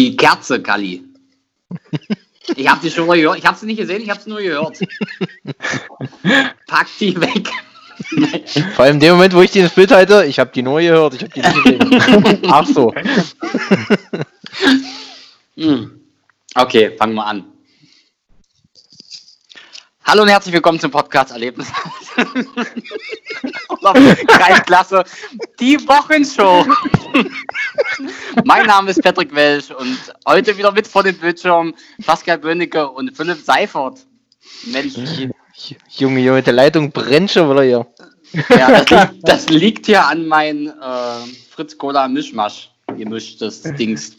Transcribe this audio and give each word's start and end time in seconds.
Die 0.00 0.16
Kerze, 0.16 0.62
Kali. 0.62 1.04
Ich 2.56 2.66
habe 2.66 2.80
sie 2.80 2.90
schon 2.90 3.06
mal 3.06 3.20
gehört. 3.20 3.36
Ich 3.36 3.44
habe 3.44 3.58
sie 3.58 3.66
nicht 3.66 3.76
gesehen, 3.76 4.00
ich 4.00 4.08
habe 4.08 4.18
sie 4.18 4.30
nur 4.30 4.40
gehört. 4.40 4.80
Pack 6.66 6.86
die 6.98 7.20
weg. 7.20 7.50
Vor 8.76 8.86
allem 8.86 8.94
in 8.94 9.00
dem 9.00 9.12
Moment, 9.16 9.34
wo 9.34 9.42
ich 9.42 9.50
die 9.50 9.58
ins 9.58 9.74
Bild 9.74 9.90
halte, 9.90 10.24
ich 10.24 10.38
habe 10.38 10.50
die 10.54 10.62
nur 10.62 10.80
gehört, 10.80 11.12
ich 11.16 11.22
habe 11.22 11.32
die 11.34 11.42
nicht 11.42 12.06
gesehen. 12.06 12.40
Ach 12.48 12.66
so. 12.66 12.94
Hm. 15.56 16.00
Okay, 16.54 16.96
fangen 16.96 17.14
wir 17.14 17.26
an. 17.26 17.44
Hallo 20.10 20.24
und 20.24 20.28
herzlich 20.28 20.52
willkommen 20.52 20.80
zum 20.80 20.90
Podcast 20.90 21.30
Erlebnis. 21.30 21.68
Kreisklasse, 24.26 25.04
die 25.60 25.78
Wochenshow. 25.86 26.66
mein 28.44 28.66
Name 28.66 28.90
ist 28.90 29.00
Patrick 29.04 29.32
Welsch 29.32 29.70
und 29.70 29.96
heute 30.26 30.58
wieder 30.58 30.72
mit 30.72 30.88
vor 30.88 31.04
dem 31.04 31.16
Bildschirm 31.16 31.76
Pascal 32.04 32.38
Bönnecke 32.38 32.90
und 32.90 33.16
Philipp 33.16 33.38
Seifert. 33.38 34.04
Mensch. 34.64 34.94
Junge, 35.90 36.18
Junge, 36.18 36.42
die 36.42 36.50
Leitung 36.50 36.90
brennt 36.90 37.30
schon 37.30 37.48
wieder 37.48 37.62
hier. 37.62 37.86
Ja, 38.48 38.82
das 38.82 38.90
liegt, 38.90 39.28
das 39.28 39.48
liegt 39.48 39.86
hier 39.86 40.04
an 40.04 40.26
mein 40.26 40.66
äh, 40.66 40.72
Fritz 41.50 41.78
Cola 41.78 42.08
Mischmasch 42.08 42.72
gemischtes 42.96 43.62
Dings. 43.62 44.16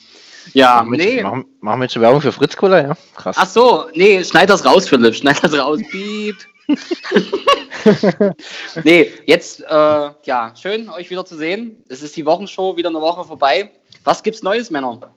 Ja, 0.54 0.84
machen 0.84 0.92
nee. 0.92 1.22
machen, 1.22 1.46
machen 1.60 1.80
wir 1.80 1.86
jetzt 1.86 1.94
schon 1.94 2.02
Werbung 2.02 2.22
für 2.22 2.32
Fritz 2.32 2.56
Cola, 2.56 2.82
ja? 2.82 2.98
Krass. 3.16 3.36
Ach 3.40 3.48
so, 3.48 3.86
nee, 3.94 4.24
schneid 4.24 4.50
das 4.50 4.66
raus, 4.66 4.88
Philipp, 4.88 5.16
schneid 5.16 5.44
das 5.44 5.58
raus. 5.58 5.80
Piep. 5.92 6.36
nee, 8.84 9.12
jetzt, 9.26 9.62
äh, 9.62 10.10
ja, 10.24 10.54
schön, 10.56 10.90
euch 10.90 11.10
wieder 11.10 11.26
zu 11.26 11.36
sehen. 11.36 11.84
Es 11.90 12.02
ist 12.02 12.16
die 12.16 12.26
Wochenshow, 12.26 12.78
wieder 12.78 12.90
eine 12.90 13.02
Woche 13.02 13.24
vorbei. 13.26 13.72
Was 14.04 14.24
gibt's 14.24 14.44
Neues, 14.44 14.72
Männer? 14.72 15.14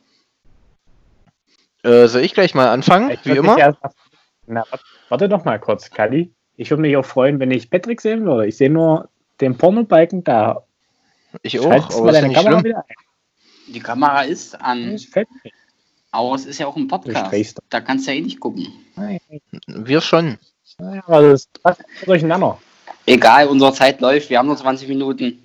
Äh, 1.83 2.07
soll 2.09 2.23
ich 2.23 2.35
gleich 2.35 2.55
mal 2.55 2.69
anfangen, 2.69 3.11
ich 3.11 3.25
wie 3.25 3.37
immer? 3.37 3.59
Ja, 3.59 3.75
na, 4.47 4.65
warte 5.09 5.29
doch 5.29 5.45
mal 5.45 5.59
kurz, 5.59 5.91
Kali. 5.91 6.33
Ich 6.57 6.71
würde 6.71 6.83
mich 6.83 6.97
auch 6.97 7.05
freuen, 7.05 7.41
wenn 7.41 7.51
ich 7.51 7.71
Patrick 7.71 8.01
sehen 8.01 8.25
würde. 8.25 8.47
Ich 8.47 8.57
sehe 8.57 8.71
nur 8.71 9.09
den 9.41 9.57
Pornobalken 9.57 10.25
da. 10.25 10.65
Ich 11.43 11.59
auch, 11.59 11.99
aber 11.99 12.13
ist 12.13 12.23
nicht 12.23 12.37
Kamera 12.37 12.61
schlimm. 12.61 12.75
Die 13.67 13.81
Kamera 13.81 14.23
ist 14.23 14.61
an. 14.61 14.99
Aber 16.11 16.35
es 16.35 16.47
ist 16.47 16.59
ja 16.59 16.67
auch 16.67 16.77
ein 16.77 16.87
Podcast. 16.87 17.61
Da 17.71 17.81
kannst 17.81 18.07
du 18.07 18.13
ja 18.13 18.19
eh 18.19 18.21
nicht 18.21 18.41
gucken. 18.41 18.69
Wir 19.67 20.01
schon. 20.01 20.39
Ja, 20.79 21.03
also 21.07 21.31
das 21.31 21.47
passt 21.63 21.85
durcheinander. 22.07 22.59
Egal, 23.07 23.49
unsere 23.49 23.73
Zeit 23.73 24.01
läuft. 24.01 24.31
Wir 24.31 24.39
haben 24.39 24.47
nur 24.47 24.57
20 24.57 24.89
Minuten. 24.89 25.43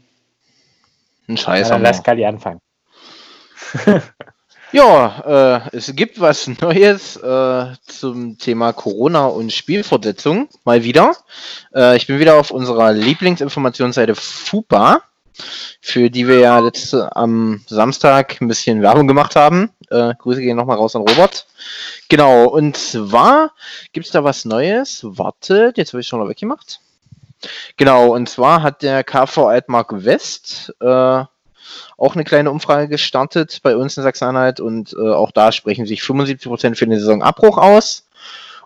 Ein 1.28 1.38
Scheiß. 1.38 1.70
Ja, 1.70 1.76
dann 1.76 1.84
lass 1.84 2.04
Kali 2.04 2.26
anfangen. 2.26 2.62
ja, 4.72 5.62
äh, 5.66 5.78
es 5.78 5.94
gibt 5.96 6.20
was 6.20 6.48
Neues 6.48 7.18
äh, 7.18 7.74
zum 7.86 8.38
Thema 8.38 8.74
Corona 8.74 9.28
und 9.28 9.52
Spielversetzung. 9.52 10.50
Mal 10.64 10.84
wieder. 10.84 11.16
Äh, 11.74 11.98
ich 11.98 12.08
bin 12.08 12.20
wieder 12.20 12.40
auf 12.40 12.52
unserer 12.52 12.94
Lieblingsinformationsseite 12.94 14.16
FUPA 14.16 15.04
für 15.82 16.10
die 16.10 16.28
wir 16.28 16.40
ja 16.40 16.64
jetzt 16.64 16.94
am 16.94 17.62
Samstag 17.68 18.42
ein 18.42 18.48
bisschen 18.48 18.82
Werbung 18.82 19.08
gemacht 19.08 19.36
haben. 19.36 19.72
Äh, 19.90 20.14
Grüße 20.18 20.42
gehen 20.42 20.58
nochmal 20.58 20.78
raus 20.78 20.96
an 20.96 21.02
Robert. 21.02 21.48
Genau, 22.10 22.46
und 22.46 22.78
zwar 22.78 23.52
gibt 23.94 24.06
es 24.06 24.12
da 24.12 24.24
was 24.24 24.46
Neues. 24.46 25.02
Wartet, 25.04 25.78
jetzt 25.78 25.94
habe 25.94 26.02
ich 26.02 26.08
schon 26.08 26.20
mal 26.20 26.30
weggemacht. 26.30 26.80
Genau, 27.78 28.14
und 28.14 28.30
zwar 28.30 28.62
hat 28.62 28.82
der 28.82 29.04
KV 29.04 29.48
Altmark 29.48 30.04
West 30.06 30.74
äh, 30.82 31.24
auch 31.98 32.16
eine 32.16 32.24
kleine 32.24 32.52
Umfrage 32.52 32.88
gestartet 32.88 33.60
bei 33.64 33.76
uns 33.76 33.98
in 33.98 34.04
Sachsen-Anhalt 34.04 34.60
und 34.60 34.94
äh, 34.94 35.10
auch 35.10 35.32
da 35.32 35.52
sprechen 35.52 35.86
sich 35.86 36.02
75% 36.02 36.76
für 36.76 36.88
den 36.88 37.00
Saisonabbruch 37.00 37.58
aus. 37.58 38.06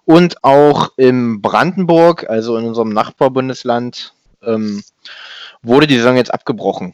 Und 0.05 0.43
auch 0.43 0.91
im 0.97 1.41
Brandenburg, 1.41 2.29
also 2.29 2.57
in 2.57 2.65
unserem 2.65 2.89
Nachbarbundesland, 2.89 4.13
ähm, 4.43 4.83
wurde 5.63 5.87
die 5.87 5.97
Saison 5.97 6.15
jetzt 6.15 6.33
abgebrochen. 6.33 6.93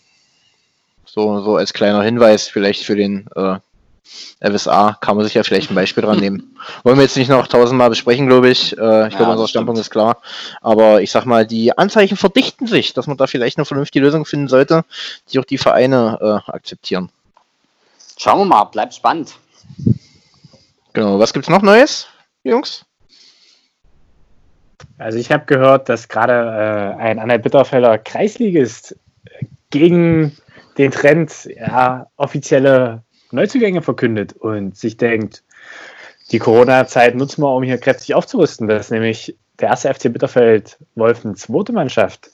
So, 1.05 1.41
so 1.41 1.57
als 1.57 1.73
kleiner 1.73 2.03
Hinweis 2.03 2.47
vielleicht 2.47 2.85
für 2.85 2.95
den 2.95 3.27
äh, 3.35 3.57
FSA 4.41 4.97
kann 5.01 5.17
man 5.17 5.25
sich 5.25 5.33
ja 5.33 5.43
vielleicht 5.43 5.71
ein 5.71 5.75
Beispiel 5.75 6.03
dran 6.03 6.19
nehmen. 6.19 6.55
Wollen 6.83 6.97
wir 6.97 7.03
jetzt 7.03 7.17
nicht 7.17 7.29
noch 7.29 7.47
tausendmal 7.47 7.89
besprechen, 7.89 8.27
glaube 8.27 8.49
ich. 8.49 8.77
Äh, 8.77 9.07
ich 9.07 9.13
ja, 9.13 9.17
glaube, 9.17 9.31
unser 9.33 9.47
Standpunkt 9.47 9.81
ist 9.81 9.89
klar. 9.89 10.21
Aber 10.61 11.01
ich 11.01 11.11
sag 11.11 11.25
mal, 11.25 11.45
die 11.45 11.77
Anzeichen 11.77 12.15
verdichten 12.15 12.67
sich, 12.67 12.93
dass 12.93 13.07
man 13.07 13.17
da 13.17 13.27
vielleicht 13.27 13.57
eine 13.57 13.65
vernünftige 13.65 14.05
Lösung 14.05 14.25
finden 14.25 14.47
sollte, 14.47 14.85
die 15.31 15.39
auch 15.39 15.45
die 15.45 15.57
Vereine 15.57 16.17
äh, 16.21 16.51
akzeptieren. 16.51 17.09
Schauen 18.17 18.39
wir 18.39 18.45
mal, 18.45 18.63
bleibt 18.65 18.93
spannend. 18.93 19.35
Genau, 20.93 21.19
was 21.19 21.33
gibt's 21.33 21.49
noch 21.49 21.61
Neues, 21.61 22.07
Jungs? 22.43 22.85
Also 24.97 25.17
ich 25.17 25.31
habe 25.31 25.45
gehört, 25.45 25.89
dass 25.89 26.07
gerade 26.07 26.33
äh, 26.33 27.01
ein 27.01 27.19
Anhalt 27.19 27.43
Bitterfelder 27.43 27.97
Kreisligist 27.97 28.97
gegen 29.69 30.37
den 30.77 30.91
Trend 30.91 31.49
ja, 31.55 32.07
offizielle 32.15 33.03
Neuzugänge 33.31 33.81
verkündet 33.81 34.33
und 34.33 34.77
sich 34.77 34.97
denkt, 34.97 35.43
die 36.31 36.39
Corona-Zeit 36.39 37.15
nutzen 37.15 37.41
wir, 37.41 37.53
um 37.53 37.63
hier 37.63 37.77
kräftig 37.77 38.13
aufzurüsten. 38.13 38.67
Das 38.67 38.85
ist 38.85 38.91
nämlich 38.91 39.35
der 39.59 39.69
erste 39.69 39.93
FC 39.93 40.11
Bitterfeld 40.13 40.77
Wolfen 40.95 41.35
zweite 41.35 41.73
Mannschaft, 41.73 42.31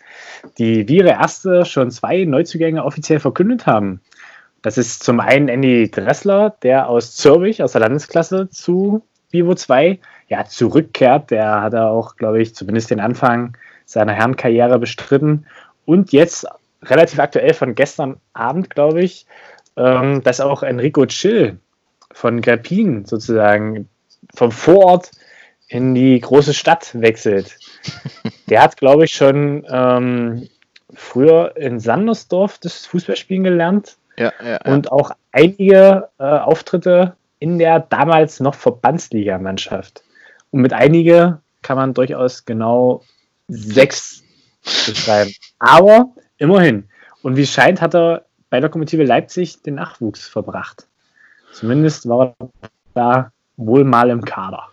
die 0.57 0.87
wie 0.87 0.97
ihre 0.97 1.09
erste 1.09 1.65
schon 1.65 1.91
zwei 1.91 2.25
Neuzugänge 2.25 2.83
offiziell 2.83 3.19
verkündet 3.19 3.65
haben. 3.65 4.01
Das 4.61 4.77
ist 4.77 5.03
zum 5.03 5.19
einen 5.19 5.47
Andy 5.47 5.89
Dressler, 5.89 6.55
der 6.63 6.89
aus 6.89 7.15
Zürich, 7.15 7.63
aus 7.63 7.73
der 7.73 7.81
Landesklasse 7.81 8.49
zu 8.49 9.03
Vivo 9.35 9.55
2 9.55 9.99
ja, 10.27 10.45
zurückkehrt. 10.45 11.31
Der 11.31 11.61
hat 11.61 11.73
er 11.73 11.89
auch, 11.89 12.15
glaube 12.15 12.41
ich, 12.41 12.55
zumindest 12.55 12.91
den 12.91 12.99
Anfang 12.99 13.57
seiner 13.85 14.13
Herrenkarriere 14.13 14.79
bestritten. 14.79 15.45
Und 15.85 16.11
jetzt 16.11 16.47
relativ 16.83 17.19
aktuell 17.19 17.53
von 17.53 17.75
gestern 17.75 18.17
Abend, 18.33 18.69
glaube 18.69 19.01
ich, 19.01 19.25
ähm, 19.77 20.23
dass 20.23 20.41
auch 20.41 20.63
Enrico 20.63 21.05
Chill 21.05 21.59
von 22.11 22.41
Grappin 22.41 23.05
sozusagen 23.05 23.89
vom 24.33 24.51
Vorort 24.51 25.11
in 25.67 25.93
die 25.93 26.19
große 26.19 26.53
Stadt 26.53 26.91
wechselt. 26.99 27.57
Der 28.49 28.61
hat, 28.61 28.77
glaube 28.77 29.05
ich, 29.05 29.13
schon 29.13 29.65
ähm, 29.69 30.47
früher 30.93 31.55
in 31.57 31.79
Sandersdorf 31.79 32.57
das 32.59 32.85
Fußballspielen 32.85 33.43
gelernt 33.43 33.97
ja, 34.17 34.31
ja, 34.41 34.59
ja. 34.65 34.73
und 34.73 34.91
auch 34.91 35.11
einige 35.31 36.09
äh, 36.19 36.23
Auftritte 36.23 37.15
in 37.39 37.59
der 37.59 37.79
damals 37.79 38.39
noch 38.39 38.55
Verbandsligamannschaft. 38.55 40.03
Und 40.51 40.61
mit 40.61 40.73
einige 40.73 41.41
kann 41.61 41.77
man 41.77 41.93
durchaus 41.93 42.45
genau 42.45 43.03
sechs 43.47 44.23
beschreiben. 44.85 45.33
Aber 45.59 46.13
immerhin. 46.37 46.89
Und 47.23 47.35
wie 47.35 47.43
es 47.43 47.51
scheint, 47.51 47.81
hat 47.81 47.95
er 47.95 48.25
bei 48.49 48.59
Lokomotive 48.59 49.03
Leipzig 49.03 49.61
den 49.63 49.75
Nachwuchs 49.75 50.27
verbracht. 50.27 50.87
Zumindest 51.53 52.07
war 52.07 52.35
er 52.39 52.49
da 52.93 53.31
wohl 53.57 53.83
mal 53.83 54.09
im 54.09 54.23
Kader. 54.23 54.69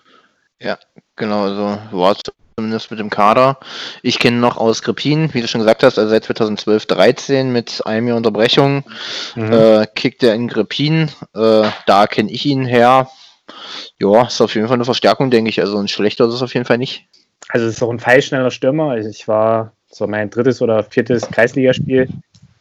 Ja, 0.61 0.79
genau, 1.17 1.45
also 1.45 1.79
war 1.91 2.17
zumindest 2.57 2.91
mit 2.91 3.01
dem 3.01 3.11
Kader. 3.11 3.59
Ich 4.03 4.19
kenne 4.19 4.39
noch 4.39 4.57
aus 4.57 4.83
Krepin, 4.83 5.33
wie 5.33 5.41
du 5.41 5.49
schon 5.49 5.61
gesagt 5.61 5.83
hast, 5.83 5.99
also 5.99 6.11
seit 6.11 6.25
2012, 6.25 6.87
13 6.87 7.53
mit 7.53 7.87
einem 7.87 8.09
Jahr 8.09 8.17
Unterbrechung 8.17 8.85
mhm. 9.35 9.53
äh, 9.53 9.87
kickt 9.95 10.23
er 10.23 10.35
in 10.35 10.49
Krepin. 10.49 11.11
Äh, 11.35 11.69
da 11.87 12.07
kenne 12.07 12.31
ich 12.31 12.45
ihn 12.47 12.65
her. 12.65 13.09
Ja, 13.99 14.27
ist 14.27 14.41
auf 14.41 14.55
jeden 14.55 14.69
Fall 14.69 14.77
eine 14.77 14.85
Verstärkung, 14.85 15.31
denke 15.31 15.51
ich. 15.51 15.61
Also 15.61 15.79
ein 15.79 15.89
schlechter 15.89 16.27
ist 16.27 16.35
es 16.35 16.43
auf 16.43 16.55
jeden 16.55 16.67
Fall 16.67 16.79
nicht. 16.79 17.07
Also 17.49 17.67
es 17.67 17.75
ist 17.77 17.83
auch 17.83 17.91
ein 17.91 18.01
feilschneller 18.01 18.51
Stürmer. 18.51 18.91
Also 18.91 19.09
ich 19.09 19.29
war, 19.29 19.73
so 19.91 20.07
mein 20.07 20.31
drittes 20.31 20.63
oder 20.63 20.85
viertes 20.85 21.29
Kreisligaspiel, 21.31 22.09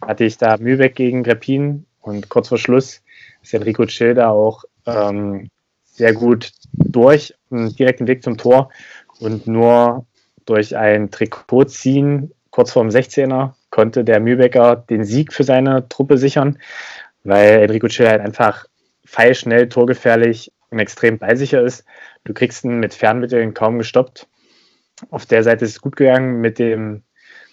hatte 0.01 0.24
ich 0.25 0.38
da 0.38 0.57
Mühlbeck 0.57 0.96
gegen 0.96 1.24
Grepin 1.24 1.85
und 2.01 2.30
kurz 2.30 2.50
vor 2.50 2.57
Schluss 2.57 3.01
ist 3.41 3.53
Enrico 3.53 3.88
Schilder 3.88 4.31
auch 4.31 4.63
ähm, 4.86 5.50
sehr 5.83 6.13
gut 6.13 6.51
durch, 6.74 7.33
einen 7.51 7.75
direkten 7.75 8.07
Weg 8.07 8.24
zum 8.24 8.38
Tor 8.38 8.69
und 9.21 9.47
nur 9.47 10.06
durch 10.45 10.75
ein 10.75 11.12
Trikot 11.12 11.65
ziehen, 11.65 12.33
kurz 12.50 12.71
vor 12.71 12.83
dem 12.83 12.89
16er, 12.89 13.53
konnte 13.69 14.03
der 14.03 14.19
Mühlbecker 14.19 14.75
den 14.75 15.06
Sieg 15.06 15.31
für 15.31 15.44
seine 15.44 15.88
Truppe 15.88 16.18
sichern, 16.18 16.57
weil 17.23 17.62
Enrico 17.62 17.88
Schilder 17.88 18.12
halt 18.12 18.21
einfach 18.21 18.65
feilschnell, 19.06 19.69
torgefährlich 19.69 20.51
und 20.69 20.79
extrem 20.79 21.18
ballsicher 21.18 21.62
ist. 21.62 21.85
Du 22.23 22.33
kriegst 22.33 22.63
ihn 22.63 22.79
mit 22.79 22.94
Fernmitteln 22.94 23.53
kaum 23.53 23.77
gestoppt. 23.77 24.27
Auf 25.09 25.25
der 25.25 25.44
Seite 25.44 25.65
ist 25.65 25.71
es 25.71 25.81
gut 25.81 25.95
gegangen 25.95 26.41
mit, 26.41 26.59
dem, 26.59 27.03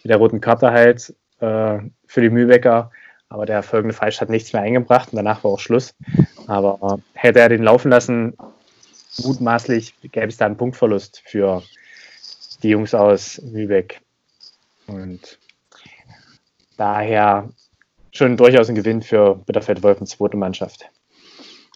mit 0.02 0.10
der 0.10 0.16
roten 0.16 0.40
Karte 0.40 0.70
halt 0.70 1.14
äh, 1.40 1.78
für 2.06 2.20
die 2.20 2.30
Mühlbecker. 2.30 2.90
Aber 3.28 3.44
der 3.44 3.62
folgende 3.62 3.94
Falsch 3.94 4.20
hat 4.20 4.30
nichts 4.30 4.52
mehr 4.52 4.62
eingebracht 4.62 5.12
und 5.12 5.16
danach 5.16 5.44
war 5.44 5.52
auch 5.52 5.60
Schluss. 5.60 5.94
Aber 6.46 6.98
hätte 7.12 7.40
er 7.40 7.50
den 7.50 7.62
laufen 7.62 7.90
lassen, 7.90 8.34
mutmaßlich 9.19 9.94
gäbe 10.12 10.28
es 10.28 10.37
da 10.37 10.46
einen 10.46 10.56
Punktverlust 10.56 11.22
für 11.25 11.62
die 12.62 12.70
Jungs 12.70 12.94
aus 12.94 13.40
Mühlbeck. 13.43 14.00
Und 14.87 15.38
daher 16.76 17.49
schon 18.12 18.37
durchaus 18.37 18.69
ein 18.69 18.75
Gewinn 18.75 19.02
für 19.02 19.34
Bitterfeld 19.34 19.82
Wolfen 19.82 20.06
zweite 20.06 20.37
Mannschaft. 20.37 20.87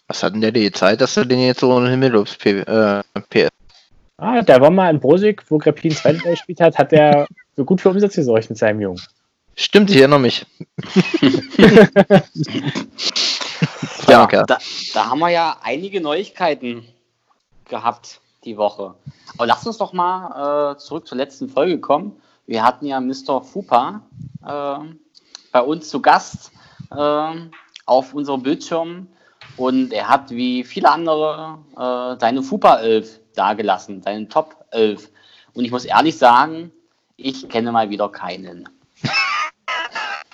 Was 0.08 0.22
hat 0.22 0.34
denn 0.34 0.40
der 0.40 0.52
die 0.52 0.72
Zeit, 0.72 1.00
dass 1.00 1.14
du 1.14 1.24
den 1.24 1.40
jetzt 1.40 1.60
so 1.60 1.76
in 1.78 1.84
den 1.84 1.90
Himmel 1.90 2.10
lobst, 2.10 2.38
P 2.38 2.60
äh, 2.60 3.02
PS? 3.30 3.48
Ah, 4.18 4.42
der 4.42 4.60
war 4.60 4.70
mal 4.70 4.90
in 4.90 5.00
Brosig, 5.00 5.42
wo 5.48 5.58
Grappin 5.58 5.92
zweite 5.92 6.18
gespielt 6.18 6.60
hat, 6.60 6.78
hat 6.78 6.92
der 6.92 7.26
so 7.56 7.64
gut 7.64 7.80
für 7.80 7.90
Umsatz 7.90 8.14
gesorgt 8.14 8.50
mit 8.50 8.58
seinem 8.58 8.80
Jungen. 8.80 9.00
Stimmt, 9.56 9.90
ich 9.90 9.98
erinnere 9.98 10.20
mich. 10.20 10.46
Ja, 14.08 14.26
da, 14.26 14.58
da 14.94 15.06
haben 15.06 15.20
wir 15.20 15.30
ja 15.30 15.56
einige 15.62 16.00
Neuigkeiten 16.00 16.84
gehabt 17.68 18.20
die 18.44 18.56
Woche. 18.56 18.94
Aber 19.36 19.46
lasst 19.46 19.66
uns 19.66 19.78
doch 19.78 19.92
mal 19.92 20.72
äh, 20.74 20.78
zurück 20.78 21.06
zur 21.06 21.16
letzten 21.18 21.48
Folge 21.48 21.78
kommen. 21.80 22.20
Wir 22.46 22.64
hatten 22.64 22.86
ja 22.86 23.00
Mr. 23.00 23.40
Fupa 23.42 24.02
äh, 24.44 24.78
bei 25.52 25.60
uns 25.60 25.88
zu 25.88 26.02
Gast 26.02 26.50
äh, 26.90 27.34
auf 27.86 28.14
unserem 28.14 28.42
Bildschirm 28.42 29.06
und 29.56 29.92
er 29.92 30.08
hat 30.08 30.30
wie 30.30 30.64
viele 30.64 30.90
andere 30.90 31.58
äh, 31.76 32.20
seine 32.20 32.42
Fupa 32.42 32.78
11 32.78 33.20
dagelassen, 33.34 34.02
seinen 34.02 34.28
Top 34.28 34.56
11. 34.70 35.08
Und 35.54 35.64
ich 35.64 35.70
muss 35.70 35.84
ehrlich 35.84 36.16
sagen, 36.18 36.72
ich 37.16 37.48
kenne 37.48 37.70
mal 37.72 37.90
wieder 37.90 38.08
keinen. 38.08 38.68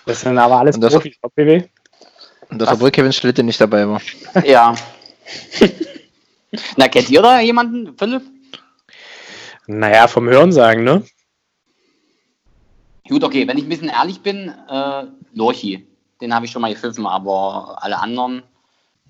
Das 0.07 0.23
sind 0.23 0.39
aber 0.39 0.59
alles 0.59 0.77
Und 0.77 0.81
das- 0.83 0.95
Profis, 0.95 1.17
BW? 1.35 1.65
Und 2.51 2.61
das, 2.63 2.71
obwohl 2.71 2.91
Kevin 2.91 3.13
Schlitte 3.13 3.43
nicht 3.43 3.61
dabei 3.61 3.87
war. 3.87 4.01
Ja. 4.45 4.75
Na, 6.77 6.89
kennt 6.89 7.11
ihr 7.11 7.23
da 7.23 7.41
jemanden, 7.41 7.97
Philipp? 7.97 8.23
Naja, 9.67 10.09
vom 10.09 10.29
Hörensagen, 10.29 10.85
ne? 10.85 11.03
Gut, 13.09 13.25
okay, 13.25 13.47
wenn 13.47 13.59
ich 13.59 13.65
ein 13.65 13.69
bisschen 13.69 13.89
ehrlich 13.89 14.21
bin, 14.21 14.53
äh, 14.69 15.05
Lorchi, 15.35 15.87
den 16.21 16.35
habe 16.35 16.47
ich 16.47 16.50
schon 16.53 16.62
mal 16.62 16.73
gepfiffen, 16.73 17.06
aber 17.06 17.79
alle 17.81 17.99
anderen 17.99 18.43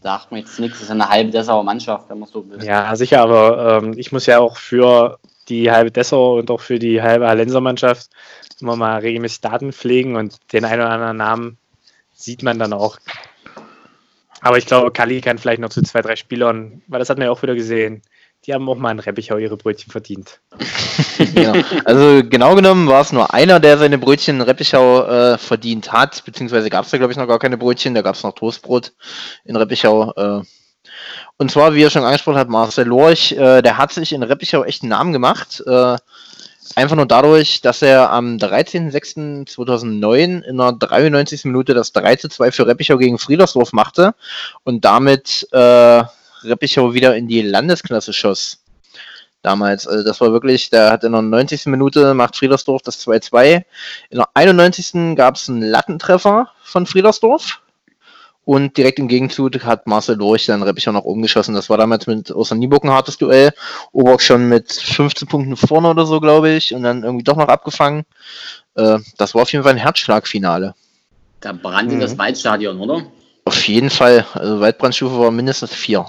sagt 0.00 0.30
mir 0.30 0.38
jetzt 0.38 0.58
nichts, 0.60 0.78
das 0.78 0.86
ist 0.86 0.90
eine 0.90 1.08
halbe 1.08 1.30
Dessauer 1.30 1.64
Mannschaft, 1.64 2.08
wenn 2.08 2.20
man 2.20 2.28
so 2.28 2.48
will. 2.48 2.62
Ja, 2.62 2.94
sicher, 2.94 3.20
aber 3.20 3.82
ähm, 3.82 3.94
ich 3.96 4.12
muss 4.12 4.26
ja 4.26 4.38
auch 4.38 4.56
für 4.56 5.18
die 5.48 5.70
halbe 5.70 5.90
Dessau 5.90 6.38
und 6.38 6.50
auch 6.50 6.60
für 6.60 6.78
die 6.78 7.02
halbe 7.02 7.26
Hallenser 7.26 7.60
Mannschaft 7.60 8.10
immer 8.60 8.76
mal 8.76 8.98
regelmäßig 8.98 9.40
Daten 9.40 9.72
pflegen 9.72 10.16
und 10.16 10.36
den 10.52 10.64
einen 10.64 10.82
oder 10.82 10.90
anderen 10.90 11.16
Namen 11.16 11.58
sieht 12.14 12.42
man 12.42 12.58
dann 12.58 12.72
auch. 12.72 12.98
Aber 14.40 14.58
ich 14.58 14.66
glaube, 14.66 14.90
Kali 14.90 15.20
kann 15.20 15.38
vielleicht 15.38 15.60
noch 15.60 15.70
zu 15.70 15.82
zwei, 15.82 16.02
drei 16.02 16.16
Spielern, 16.16 16.82
weil 16.86 16.98
das 16.98 17.10
hat 17.10 17.18
man 17.18 17.26
ja 17.26 17.32
auch 17.32 17.42
wieder 17.42 17.54
gesehen. 17.54 18.02
Die 18.46 18.54
haben 18.54 18.68
auch 18.68 18.76
mal 18.76 18.92
in 18.92 19.00
Reppichau 19.00 19.36
ihre 19.36 19.56
Brötchen 19.56 19.90
verdient. 19.90 20.40
genau. 21.34 21.54
Also 21.84 22.22
genau 22.28 22.54
genommen 22.54 22.86
war 22.86 23.00
es 23.00 23.12
nur 23.12 23.34
einer, 23.34 23.58
der 23.58 23.78
seine 23.78 23.98
Brötchen 23.98 24.36
in 24.36 24.42
Reppichau 24.42 25.04
äh, 25.04 25.38
verdient 25.38 25.92
hat, 25.92 26.24
beziehungsweise 26.24 26.70
gab 26.70 26.84
es 26.84 26.90
da 26.90 26.98
glaube 26.98 27.12
ich 27.12 27.18
noch 27.18 27.26
gar 27.26 27.40
keine 27.40 27.58
Brötchen, 27.58 27.94
da 27.94 28.02
gab 28.02 28.14
es 28.14 28.22
noch 28.22 28.34
Toastbrot 28.34 28.92
in 29.44 29.56
Reppichau. 29.56 30.12
Äh. 30.12 30.42
Und 31.36 31.50
zwar, 31.50 31.74
wie 31.74 31.82
er 31.82 31.90
schon 31.90 32.04
angesprochen 32.04 32.38
hat, 32.38 32.48
Marcel 32.48 32.86
Lorch, 32.86 33.32
äh, 33.32 33.60
der 33.60 33.76
hat 33.76 33.92
sich 33.92 34.12
in 34.12 34.22
Reppichau 34.22 34.64
echt 34.64 34.82
einen 34.82 34.90
Namen 34.90 35.12
gemacht. 35.12 35.62
Äh, 35.66 35.96
einfach 36.78 36.96
nur 36.96 37.06
dadurch, 37.06 37.60
dass 37.60 37.82
er 37.82 38.10
am 38.10 38.36
13.06.2009 38.36 40.42
in 40.42 40.56
der 40.56 40.72
93. 40.72 41.44
Minute 41.44 41.74
das 41.74 41.92
3 41.92 42.16
zu 42.16 42.28
2 42.28 42.52
für 42.52 42.66
Reppichau 42.66 42.96
gegen 42.96 43.18
Friedersdorf 43.18 43.72
machte 43.72 44.14
und 44.64 44.84
damit 44.84 45.48
äh, 45.52 46.04
Reppichau 46.44 46.94
wieder 46.94 47.16
in 47.16 47.26
die 47.26 47.42
Landesklasse 47.42 48.12
schoss 48.12 48.58
damals. 49.42 49.88
Also 49.88 50.04
das 50.04 50.20
war 50.20 50.32
wirklich, 50.32 50.70
der 50.70 50.92
hat 50.92 51.02
in 51.02 51.12
der 51.12 51.22
90. 51.22 51.66
Minute 51.66 52.14
macht 52.14 52.36
Friedersdorf 52.36 52.82
das 52.82 53.04
2-2. 53.04 53.64
In 54.10 54.18
der 54.18 54.28
91. 54.34 55.16
gab 55.16 55.34
es 55.34 55.48
einen 55.48 55.62
Lattentreffer 55.62 56.48
von 56.62 56.86
Friedersdorf. 56.86 57.60
Und 58.48 58.78
direkt 58.78 58.98
im 58.98 59.08
Gegenzug 59.08 59.62
hat 59.66 59.86
Marcel 59.86 60.16
Lorch 60.16 60.46
dann 60.46 60.62
Reppichau 60.62 60.90
nach 60.90 61.02
oben 61.02 61.20
geschossen. 61.20 61.54
Das 61.54 61.68
war 61.68 61.76
damals 61.76 62.06
mit 62.06 62.30
Oster 62.30 62.54
Nieburg 62.54 62.82
ein 62.82 62.90
hartes 62.90 63.18
Duell. 63.18 63.52
Oberg 63.92 64.22
schon 64.22 64.48
mit 64.48 64.72
15 64.72 65.28
Punkten 65.28 65.54
vorne 65.54 65.90
oder 65.90 66.06
so, 66.06 66.18
glaube 66.18 66.48
ich. 66.48 66.72
Und 66.72 66.82
dann 66.82 67.02
irgendwie 67.02 67.24
doch 67.24 67.36
noch 67.36 67.48
abgefangen. 67.48 68.06
Äh, 68.74 69.00
das 69.18 69.34
war 69.34 69.42
auf 69.42 69.52
jeden 69.52 69.64
Fall 69.64 69.74
ein 69.74 69.78
Herzschlagfinale. 69.78 70.74
Da 71.42 71.52
brannte 71.52 71.96
Mhm. 71.96 72.00
das 72.00 72.16
Waldstadion, 72.16 72.80
oder? 72.80 73.02
Auf 73.44 73.68
jeden 73.68 73.90
Fall. 73.90 74.24
Also 74.32 74.60
Waldbrandstufe 74.60 75.18
war 75.18 75.30
mindestens 75.30 75.74
vier. 75.74 76.06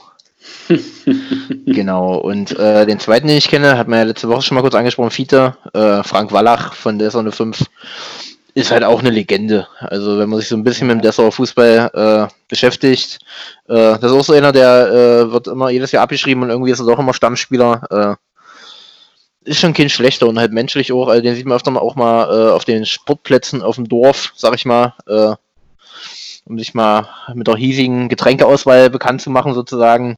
genau. 1.66 2.16
Und 2.20 2.58
äh, 2.58 2.86
den 2.86 3.02
zweiten, 3.02 3.28
den 3.28 3.38
ich 3.38 3.50
kenne, 3.50 3.78
hat 3.78 3.90
man 3.90 4.00
ja 4.00 4.06
letzte 4.06 4.30
Woche 4.30 4.44
schon 4.44 4.56
mal 4.56 4.62
kurz 4.62 4.76
angesprochen, 4.76 5.12
Fiete, 5.12 5.58
äh, 5.74 6.04
Frank 6.04 6.32
Wallach 6.32 6.72
von 6.74 7.00
Dessau 7.00 7.22
05, 7.30 7.66
ist 8.54 8.72
halt 8.72 8.84
auch 8.84 9.00
eine 9.00 9.10
Legende. 9.10 9.68
Also 9.80 10.18
wenn 10.18 10.30
man 10.30 10.40
sich 10.40 10.50
so 10.50 10.56
ein 10.56 10.64
bisschen 10.64 10.88
mit 10.88 10.96
dem 10.96 11.02
Dessauer 11.02 11.32
Fußball 11.32 11.92
äh, 11.94 12.34
beschäftigt, 12.48 13.20
äh, 13.68 13.74
das 13.74 14.04
ist 14.04 14.12
auch 14.12 14.24
so 14.24 14.34
einer, 14.34 14.52
der 14.52 14.88
äh, 14.88 15.32
wird 15.32 15.48
immer 15.48 15.70
jedes 15.70 15.92
Jahr 15.92 16.04
abgeschrieben 16.04 16.44
und 16.44 16.50
irgendwie 16.50 16.72
ist 16.72 16.80
er 16.80 16.86
doch 16.86 17.00
immer 17.00 17.14
Stammspieler. 17.14 18.18
Äh, 19.46 19.50
ist 19.50 19.60
schon 19.60 19.74
kein 19.74 19.90
schlechter 19.90 20.28
und 20.28 20.38
halt 20.38 20.52
menschlich 20.52 20.92
auch, 20.92 21.08
also 21.08 21.22
den 21.22 21.36
sieht 21.36 21.46
man 21.46 21.56
öfter 21.56 21.72
mal 21.72 21.80
auch 21.80 21.96
mal 21.96 22.26
äh, 22.26 22.52
auf 22.52 22.66
den 22.66 22.86
Sportplätzen 22.86 23.62
auf 23.62 23.76
dem 23.76 23.88
Dorf, 23.88 24.34
sag 24.36 24.54
ich 24.54 24.66
mal, 24.66 24.94
äh, 25.08 25.34
um 26.46 26.58
sich 26.60 26.74
mal 26.74 27.08
mit 27.34 27.48
der 27.48 27.56
hiesigen 27.56 28.10
Getränkeauswahl 28.10 28.90
bekannt 28.90 29.22
zu 29.22 29.30
machen, 29.30 29.54
sozusagen. 29.54 30.18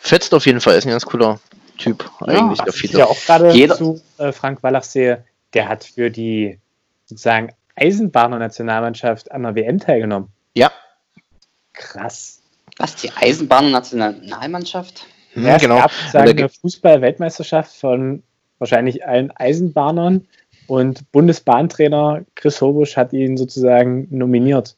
Fetzt 0.00 0.34
auf 0.34 0.44
jeden 0.44 0.60
Fall, 0.60 0.76
ist 0.76 0.84
ein 0.84 0.90
ganz 0.90 1.06
cooler 1.06 1.40
Typ, 1.78 2.10
eigentlich, 2.20 2.58
der 2.58 2.68
Was 2.68 2.74
ich 2.74 2.80
Fiete. 2.82 2.98
ja 2.98 3.06
auch 3.06 3.18
gerade 3.24 3.68
zu 3.74 4.00
äh, 4.18 4.32
Frank 4.32 4.62
Wallach 4.62 4.84
sehe, 4.84 5.24
der 5.54 5.68
hat 5.68 5.84
für 5.84 6.10
die 6.10 6.58
sozusagen 7.06 7.52
Eisenbahner-Nationalmannschaft 7.76 9.32
an 9.32 9.42
der 9.42 9.54
WM 9.54 9.78
teilgenommen. 9.78 10.28
Ja, 10.54 10.70
Krass. 11.74 12.40
Was, 12.78 12.96
die 12.96 13.10
Eisenbahn-Nationalmannschaft? 13.10 15.06
hm, 15.32 15.44
Ja, 15.44 15.56
es 15.56 15.62
genau. 15.62 15.76
gab 15.76 15.90
Da 15.90 15.96
sozusagen 15.96 16.38
eine 16.38 16.48
Fußball-Weltmeisterschaft 16.48 17.76
von 17.76 18.22
wahrscheinlich 18.58 19.06
allen 19.06 19.30
Eisenbahnern 19.32 20.26
und 20.66 21.10
Bundesbahntrainer 21.12 22.24
Chris 22.34 22.60
Hobusch 22.60 22.96
hat 22.96 23.12
ihn 23.12 23.36
sozusagen 23.36 24.08
nominiert. 24.10 24.76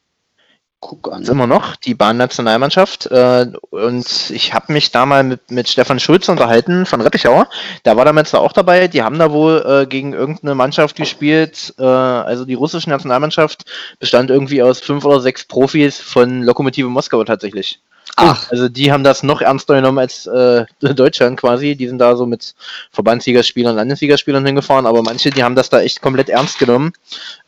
Guck 0.88 1.12
an. 1.12 1.22
ist 1.22 1.28
immer 1.28 1.48
noch 1.48 1.74
die 1.74 1.94
Bahnnationalmannschaft. 1.94 3.06
Äh, 3.06 3.46
und 3.70 4.30
ich 4.30 4.54
habe 4.54 4.72
mich 4.72 4.92
da 4.92 5.04
mal 5.04 5.24
mit, 5.24 5.50
mit 5.50 5.68
Stefan 5.68 5.98
Schulz 5.98 6.28
unterhalten 6.28 6.86
von 6.86 7.00
Reppichauer. 7.00 7.48
Der 7.84 7.96
war 7.96 8.04
damals 8.04 8.30
da 8.30 8.38
auch 8.38 8.52
dabei. 8.52 8.86
Die 8.86 9.02
haben 9.02 9.18
da 9.18 9.32
wohl 9.32 9.64
äh, 9.66 9.86
gegen 9.86 10.12
irgendeine 10.12 10.54
Mannschaft 10.54 10.94
gespielt. 10.94 11.74
Äh, 11.80 11.82
also 11.82 12.44
die 12.44 12.54
russische 12.54 12.88
Nationalmannschaft 12.88 13.64
bestand 13.98 14.30
irgendwie 14.30 14.62
aus 14.62 14.78
fünf 14.78 15.04
oder 15.04 15.20
sechs 15.20 15.44
Profis 15.44 15.98
von 15.98 16.44
Lokomotive 16.44 16.88
Moskau 16.88 17.24
tatsächlich. 17.24 17.80
Ach, 18.14 18.50
Also 18.50 18.68
die 18.68 18.92
haben 18.92 19.02
das 19.02 19.22
noch 19.22 19.40
ernster 19.42 19.74
genommen 19.74 19.98
als 19.98 20.26
äh, 20.26 20.64
Deutschland 20.80 21.38
quasi. 21.38 21.74
Die 21.74 21.88
sind 21.88 21.98
da 21.98 22.16
so 22.16 22.24
mit 22.24 22.54
Verbandsligaspielern, 22.92 23.74
Landesligaspielern 23.74 24.46
hingefahren, 24.46 24.86
aber 24.86 25.02
manche, 25.02 25.30
die 25.30 25.42
haben 25.42 25.56
das 25.56 25.68
da 25.68 25.80
echt 25.80 26.00
komplett 26.00 26.28
ernst 26.28 26.58
genommen. 26.58 26.92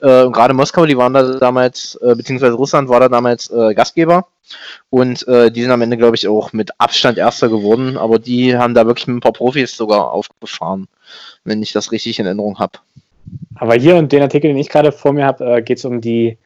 Äh, 0.00 0.24
und 0.24 0.32
gerade 0.32 0.54
Moskau, 0.54 0.84
die 0.84 0.98
waren 0.98 1.14
da 1.14 1.38
damals, 1.38 1.98
äh, 2.02 2.14
beziehungsweise 2.14 2.54
Russland 2.54 2.88
war 2.88 3.00
da 3.00 3.08
damals 3.08 3.50
äh, 3.50 3.74
Gastgeber. 3.74 4.26
Und 4.90 5.26
äh, 5.28 5.50
die 5.50 5.62
sind 5.62 5.70
am 5.70 5.82
Ende, 5.82 5.96
glaube 5.96 6.16
ich, 6.16 6.26
auch 6.26 6.52
mit 6.52 6.70
Abstand 6.78 7.18
Erster 7.18 7.48
geworden, 7.48 7.96
aber 7.96 8.18
die 8.18 8.56
haben 8.56 8.74
da 8.74 8.86
wirklich 8.86 9.06
mit 9.06 9.18
ein 9.18 9.20
paar 9.20 9.32
Profis 9.32 9.76
sogar 9.76 10.10
aufgefahren, 10.10 10.88
wenn 11.44 11.62
ich 11.62 11.72
das 11.72 11.92
richtig 11.92 12.18
in 12.18 12.26
Erinnerung 12.26 12.58
habe. 12.58 12.78
Aber 13.56 13.74
hier 13.74 13.96
und 13.96 14.10
den 14.10 14.22
Artikel, 14.22 14.48
den 14.48 14.56
ich 14.56 14.70
gerade 14.70 14.92
vor 14.92 15.12
mir 15.12 15.26
habe, 15.26 15.44
äh, 15.44 15.62
geht 15.62 15.78
es 15.78 15.84
um 15.84 16.00
die 16.00 16.38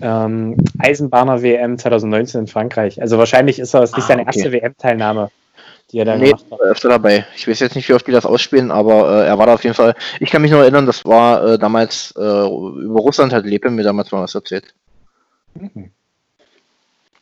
ähm, 0.00 0.56
Eisenbahner 0.78 1.42
WM 1.42 1.78
2019 1.78 2.42
in 2.42 2.46
Frankreich. 2.46 3.00
Also 3.00 3.18
wahrscheinlich 3.18 3.58
ist 3.58 3.74
das 3.74 3.92
nicht 3.94 4.04
Ah, 4.04 4.08
seine 4.08 4.22
okay. 4.22 4.30
erste 4.34 4.52
WM-Teilnahme, 4.52 5.30
die 5.92 5.98
er 5.98 6.04
da 6.04 6.16
Nee, 6.16 6.26
gemacht 6.26 6.44
hat. 6.50 6.58
war 6.58 6.66
öfter 6.66 6.88
dabei. 6.88 7.26
Ich 7.36 7.46
weiß 7.46 7.60
jetzt 7.60 7.76
nicht, 7.76 7.88
wie 7.88 7.92
oft 7.94 8.06
die 8.06 8.12
das 8.12 8.26
ausspielen, 8.26 8.70
aber 8.70 9.22
äh, 9.22 9.26
er 9.26 9.38
war 9.38 9.46
da 9.46 9.54
auf 9.54 9.64
jeden 9.64 9.74
Fall. 9.76 9.94
Ich 10.20 10.30
kann 10.30 10.42
mich 10.42 10.50
noch 10.50 10.58
erinnern, 10.60 10.86
das 10.86 11.04
war 11.04 11.44
äh, 11.54 11.58
damals 11.58 12.12
äh, 12.16 12.20
über 12.20 13.00
Russland 13.00 13.32
hat 13.32 13.44
Lepe 13.44 13.70
mir 13.70 13.82
damals 13.84 14.10
mal 14.12 14.22
was 14.22 14.34
erzählt. 14.34 14.74
Mhm. 15.54 15.90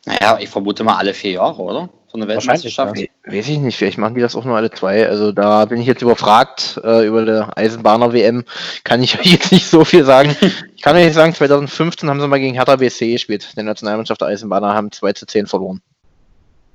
naja, 0.05 0.37
ich 0.39 0.49
vermute 0.49 0.83
mal 0.83 0.97
alle 0.97 1.13
vier 1.13 1.31
Jahre, 1.33 1.61
oder? 1.61 1.89
So 2.13 2.21
eine 2.21 2.27
Wahrscheinlich, 2.27 2.77
Weltmeisterschaft. 2.77 3.09
Weiß 3.25 3.47
ich 3.49 3.57
nicht, 3.57 3.75
vielleicht 3.75 3.97
machen 3.97 4.13
die 4.13 4.21
das 4.21 4.35
auch 4.35 4.45
nur 4.45 4.55
alle 4.55 4.69
zwei. 4.69 5.07
Also 5.09 5.31
da 5.31 5.65
bin 5.65 5.81
ich 5.81 5.87
jetzt 5.87 6.03
überfragt 6.03 6.79
äh, 6.83 7.07
über 7.07 7.25
der 7.25 7.57
Eisenbahner 7.57 8.13
WM. 8.13 8.45
Kann 8.83 9.01
ich 9.01 9.19
euch 9.19 9.31
jetzt 9.31 9.51
nicht 9.51 9.67
so 9.67 9.83
viel 9.83 10.05
sagen. 10.05 10.35
Ich 10.75 10.83
kann 10.83 10.95
euch 10.95 11.11
sagen, 11.11 11.33
2015 11.33 12.07
haben 12.07 12.21
sie 12.21 12.27
mal 12.27 12.39
gegen 12.39 12.53
Hertha 12.53 12.75
BSC 12.75 13.13
gespielt. 13.13 13.57
Der 13.57 13.63
Nationalmannschaft 13.63 14.21
der 14.21 14.27
Eisenbahner 14.27 14.75
haben 14.75 14.91
2 14.91 15.13
zu 15.13 15.25
10 15.25 15.47
verloren. 15.47 15.81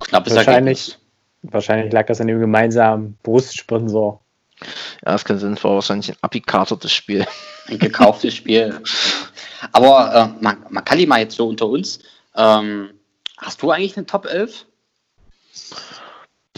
Knappes 0.01 0.35
Wahrscheinlich, 0.35 0.89
Ergebnis. 0.89 0.99
wahrscheinlich 1.43 1.93
lag 1.93 2.07
das 2.07 2.21
an 2.21 2.27
dem 2.27 2.41
gemeinsamen 2.41 3.17
Brustsponsor. 3.23 4.21
Ja, 5.07 5.13
das 5.13 5.25
kann 5.25 5.39
Sinn, 5.39 5.57
war 5.63 5.75
wahrscheinlich 5.75 6.11
ein 6.11 6.17
abgekartetes 6.21 6.91
Spiel. 6.91 7.25
Ein 7.69 7.79
gekauftes 7.79 8.35
Spiel. 8.35 8.81
Aber 9.71 10.35
äh, 10.37 10.43
man, 10.43 10.67
man 10.69 10.85
kann 10.85 10.99
die 10.99 11.07
mal 11.07 11.21
jetzt 11.21 11.37
so 11.37 11.47
unter 11.47 11.69
uns. 11.69 12.01
Ähm, 12.35 12.91
hast 13.37 13.63
du 13.63 13.71
eigentlich 13.71 13.97
eine 13.97 14.07
Top 14.07 14.27
11? 14.27 14.65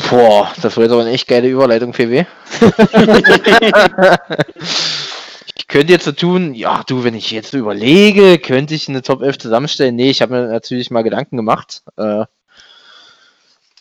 Boah, 0.08 0.50
das 0.62 0.76
war 0.76 0.84
jetzt 0.84 0.92
aber 0.92 1.02
eine 1.02 1.10
echt 1.10 1.28
geile 1.28 1.48
Überleitung, 1.48 1.92
PW. 1.92 2.24
ich 2.60 3.72
Ich 5.60 5.68
könnte 5.68 5.92
jetzt 5.92 6.06
so 6.06 6.12
tun, 6.12 6.54
ja, 6.54 6.82
du, 6.86 7.04
wenn 7.04 7.14
ich 7.14 7.30
jetzt 7.30 7.52
überlege, 7.54 8.38
könnte 8.38 8.74
ich 8.74 8.88
eine 8.88 9.02
Top 9.02 9.22
11 9.22 9.38
zusammenstellen. 9.38 9.94
Nee, 9.94 10.10
ich 10.10 10.22
habe 10.22 10.32
mir 10.34 10.48
natürlich 10.48 10.90
mal 10.90 11.02
Gedanken 11.02 11.36
gemacht. 11.36 11.82
Äh, 11.96 12.24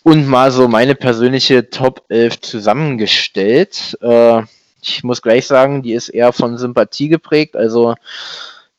und 0.04 0.28
mal 0.28 0.52
so 0.52 0.68
meine 0.68 0.96
persönliche 0.96 1.70
Top 1.70 2.04
11 2.10 2.42
zusammengestellt. 2.42 3.98
Äh, 4.02 4.42
ich 4.82 5.04
muss 5.04 5.22
gleich 5.22 5.48
sagen, 5.48 5.82
die 5.82 5.94
ist 5.94 6.10
eher 6.10 6.34
von 6.34 6.58
Sympathie 6.58 7.08
geprägt. 7.08 7.56
Also 7.56 7.96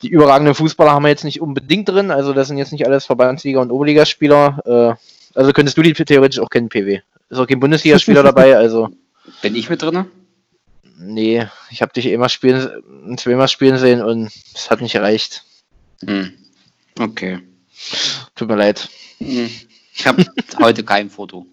die 0.03 0.09
überragenden 0.09 0.55
Fußballer 0.55 0.93
haben 0.93 1.05
wir 1.05 1.11
jetzt 1.11 1.25
nicht 1.25 1.41
unbedingt 1.41 1.89
drin. 1.89 2.11
Also 2.11 2.33
das 2.33 2.49
sind 2.49 2.59
jetzt 2.59 2.73
nicht 2.73 2.87
alles 2.87 3.07
Verbandsliga- 3.07 3.61
und 3.61 3.71
Oberligaspieler. 3.71 4.99
Äh, 4.99 5.20
also 5.35 5.53
könntest 5.53 5.77
du 5.77 5.83
die 5.83 5.93
theoretisch 5.93 6.41
auch 6.41 6.51
kennen, 6.51 6.69
PW. 6.69 7.01
Ist 7.29 7.39
auch 7.39 7.47
kein 7.47 7.61
Bundesligaspieler 7.61 8.23
dabei, 8.23 8.57
also. 8.59 8.89
Bin 9.43 9.55
ich 9.55 9.71
mit 9.71 9.83
drin? 9.83 10.07
Nee, 10.99 11.47
ich 11.71 11.81
habe 11.83 11.93
dich 11.93 12.07
immer 12.07 12.29
spielen, 12.29 13.17
zweimal 13.17 13.49
spielen 13.49 13.79
sehen 13.79 14.03
und 14.03 14.31
es 14.55 14.71
hat 14.71 14.81
nicht 14.81 14.93
gereicht. 14.93 15.45
Hm. 16.05 16.33
Okay. 16.99 17.39
Tut 18.35 18.49
mir 18.49 18.57
leid. 18.57 18.89
Hm. 19.19 19.51
Ich 19.95 20.07
habe 20.07 20.25
heute 20.59 20.85
kein 20.85 21.09
Foto 21.09 21.47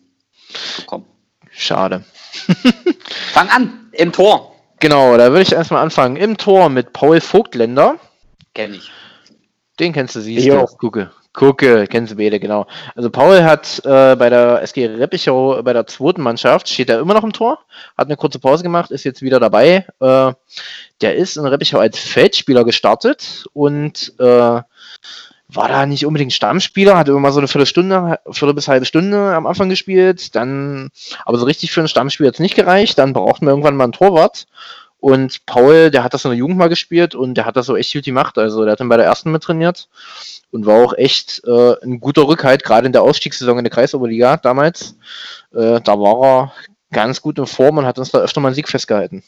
bekommen. 0.77 1.05
Schade. 1.51 2.03
Fang 3.34 3.50
an, 3.50 3.89
im 3.93 4.12
Tor. 4.12 4.55
Genau, 4.79 5.17
da 5.17 5.29
würde 5.29 5.41
ich 5.41 5.53
erstmal 5.53 5.81
anfangen. 5.81 6.17
Im 6.17 6.38
Tor 6.38 6.69
mit 6.69 6.93
Paul 6.93 7.19
Vogtländer. 7.19 8.00
Kenn 8.53 8.74
ich. 8.74 8.91
Den 9.79 9.93
kennst 9.93 10.15
du, 10.15 10.22
siehst 10.22 10.46
Jo. 10.46 10.65
du. 10.65 10.77
Gucke. 10.77 11.12
Gucke, 11.34 11.88
kennst 11.88 12.13
du 12.13 12.17
beide, 12.17 12.39
genau. 12.39 12.65
Also 12.96 13.10
Paul 13.10 13.43
hat 13.43 13.79
äh, 13.86 14.15
bei 14.15 14.29
der 14.29 14.62
SG 14.63 14.88
Reppichau, 14.88 15.62
bei 15.62 15.74
der 15.74 15.86
zweiten 15.86 16.22
Mannschaft, 16.22 16.67
steht 16.69 16.89
er 16.89 17.00
immer 17.00 17.13
noch 17.13 17.24
im 17.24 17.34
Tor, 17.34 17.60
hat 17.98 18.07
eine 18.07 18.17
kurze 18.17 18.39
Pause 18.39 18.63
gemacht, 18.63 18.91
ist 18.91 19.03
jetzt 19.03 19.22
wieder 19.22 19.39
dabei. 19.39 19.86
Äh, 20.00 20.34
der 21.01 21.15
ist 21.15 21.38
in 21.38 21.46
Reppichau 21.46 21.79
als 21.79 22.00
Feldspieler 22.00 22.65
gestartet 22.65 23.46
und 23.53 24.13
äh, 24.19 24.62
war 25.50 25.69
da 25.69 25.86
nicht 25.86 26.05
unbedingt 26.05 26.34
Stammspieler, 26.34 26.98
hat 26.98 27.07
immer 27.07 27.19
mal 27.19 27.31
so 27.31 27.39
eine 27.39 27.48
Viertelstunde, 27.48 28.19
Viertel 28.31 28.53
bis 28.53 28.67
halbe 28.67 28.86
Stunde 28.86 29.34
am 29.34 29.46
Anfang 29.46 29.69
gespielt, 29.69 30.36
dann, 30.36 30.89
aber 31.25 31.38
so 31.38 31.46
richtig 31.46 31.72
für 31.72 31.81
ein 31.81 31.88
Stammspiel 31.88 32.27
hat 32.27 32.34
es 32.34 32.39
nicht 32.39 32.55
gereicht, 32.55 32.98
dann 32.98 33.13
brauchten 33.13 33.46
wir 33.46 33.51
irgendwann 33.51 33.75
mal 33.75 33.86
einen 33.86 33.93
Torwart. 33.93 34.48
Und 34.99 35.45
Paul, 35.45 35.91
der 35.91 36.03
hat 36.03 36.13
das 36.13 36.25
in 36.25 36.31
der 36.31 36.37
Jugend 36.39 36.57
mal 36.57 36.69
gespielt 36.69 37.13
und 37.15 37.35
der 37.35 37.45
hat 37.45 37.55
das 37.55 37.67
so 37.67 37.75
echt 37.75 37.93
gut 37.93 38.05
gemacht. 38.05 38.37
Also 38.37 38.63
der 38.63 38.71
hat 38.73 38.79
dann 38.79 38.89
bei 38.89 38.97
der 38.97 39.05
ersten 39.05 39.31
mit 39.31 39.43
trainiert 39.43 39.87
und 40.51 40.65
war 40.65 40.83
auch 40.83 40.93
echt 40.97 41.43
äh, 41.45 41.75
ein 41.83 41.99
guter 41.99 42.27
Rückhalt, 42.27 42.63
gerade 42.63 42.87
in 42.87 42.93
der 42.93 43.03
Aufstiegssaison 43.03 43.57
in 43.59 43.63
der 43.63 43.71
Kreisoberliga 43.71 44.37
damals. 44.37 44.95
Äh, 45.53 45.79
da 45.81 45.99
war 45.99 46.25
er 46.25 46.53
ganz 46.91 47.21
gut 47.21 47.37
in 47.37 47.45
Form 47.45 47.77
und 47.77 47.85
hat 47.85 47.99
uns 47.99 48.11
da 48.11 48.19
öfter 48.19 48.39
mal 48.41 48.47
einen 48.49 48.55
Sieg 48.55 48.67
festgehalten. 48.69 49.23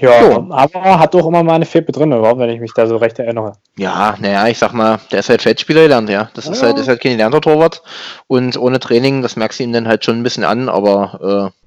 Ja, 0.00 0.22
Jo. 0.28 0.48
aber 0.50 0.98
hat 0.98 1.14
doch 1.14 1.26
immer 1.26 1.44
mal 1.44 1.54
eine 1.54 1.66
Fehlbe 1.66 1.92
drin, 1.92 2.10
überhaupt, 2.10 2.40
wenn 2.40 2.50
ich 2.50 2.60
mich 2.60 2.72
da 2.74 2.86
so 2.86 2.96
recht 2.96 3.18
erinnere. 3.20 3.52
Ja, 3.76 4.16
naja, 4.18 4.48
ich 4.48 4.58
sag 4.58 4.72
mal, 4.72 4.98
der 5.12 5.20
ist 5.20 5.28
halt 5.28 5.42
Feldspieler 5.42 5.82
gelernt, 5.82 6.08
ja. 6.08 6.30
Das 6.34 6.48
ist 6.48 6.60
Ja. 6.62 6.68
halt, 6.68 6.78
ist 6.78 6.88
halt 6.88 7.00
kein 7.00 7.12
gelernter 7.12 7.40
Torwart. 7.40 7.82
Und 8.26 8.56
ohne 8.56 8.80
Training, 8.80 9.22
das 9.22 9.36
merkst 9.36 9.60
du 9.60 9.64
ihm 9.64 9.72
dann 9.72 9.86
halt 9.86 10.04
schon 10.04 10.18
ein 10.18 10.22
bisschen 10.24 10.42
an, 10.42 10.68
aber 10.68 11.52
äh, 11.54 11.63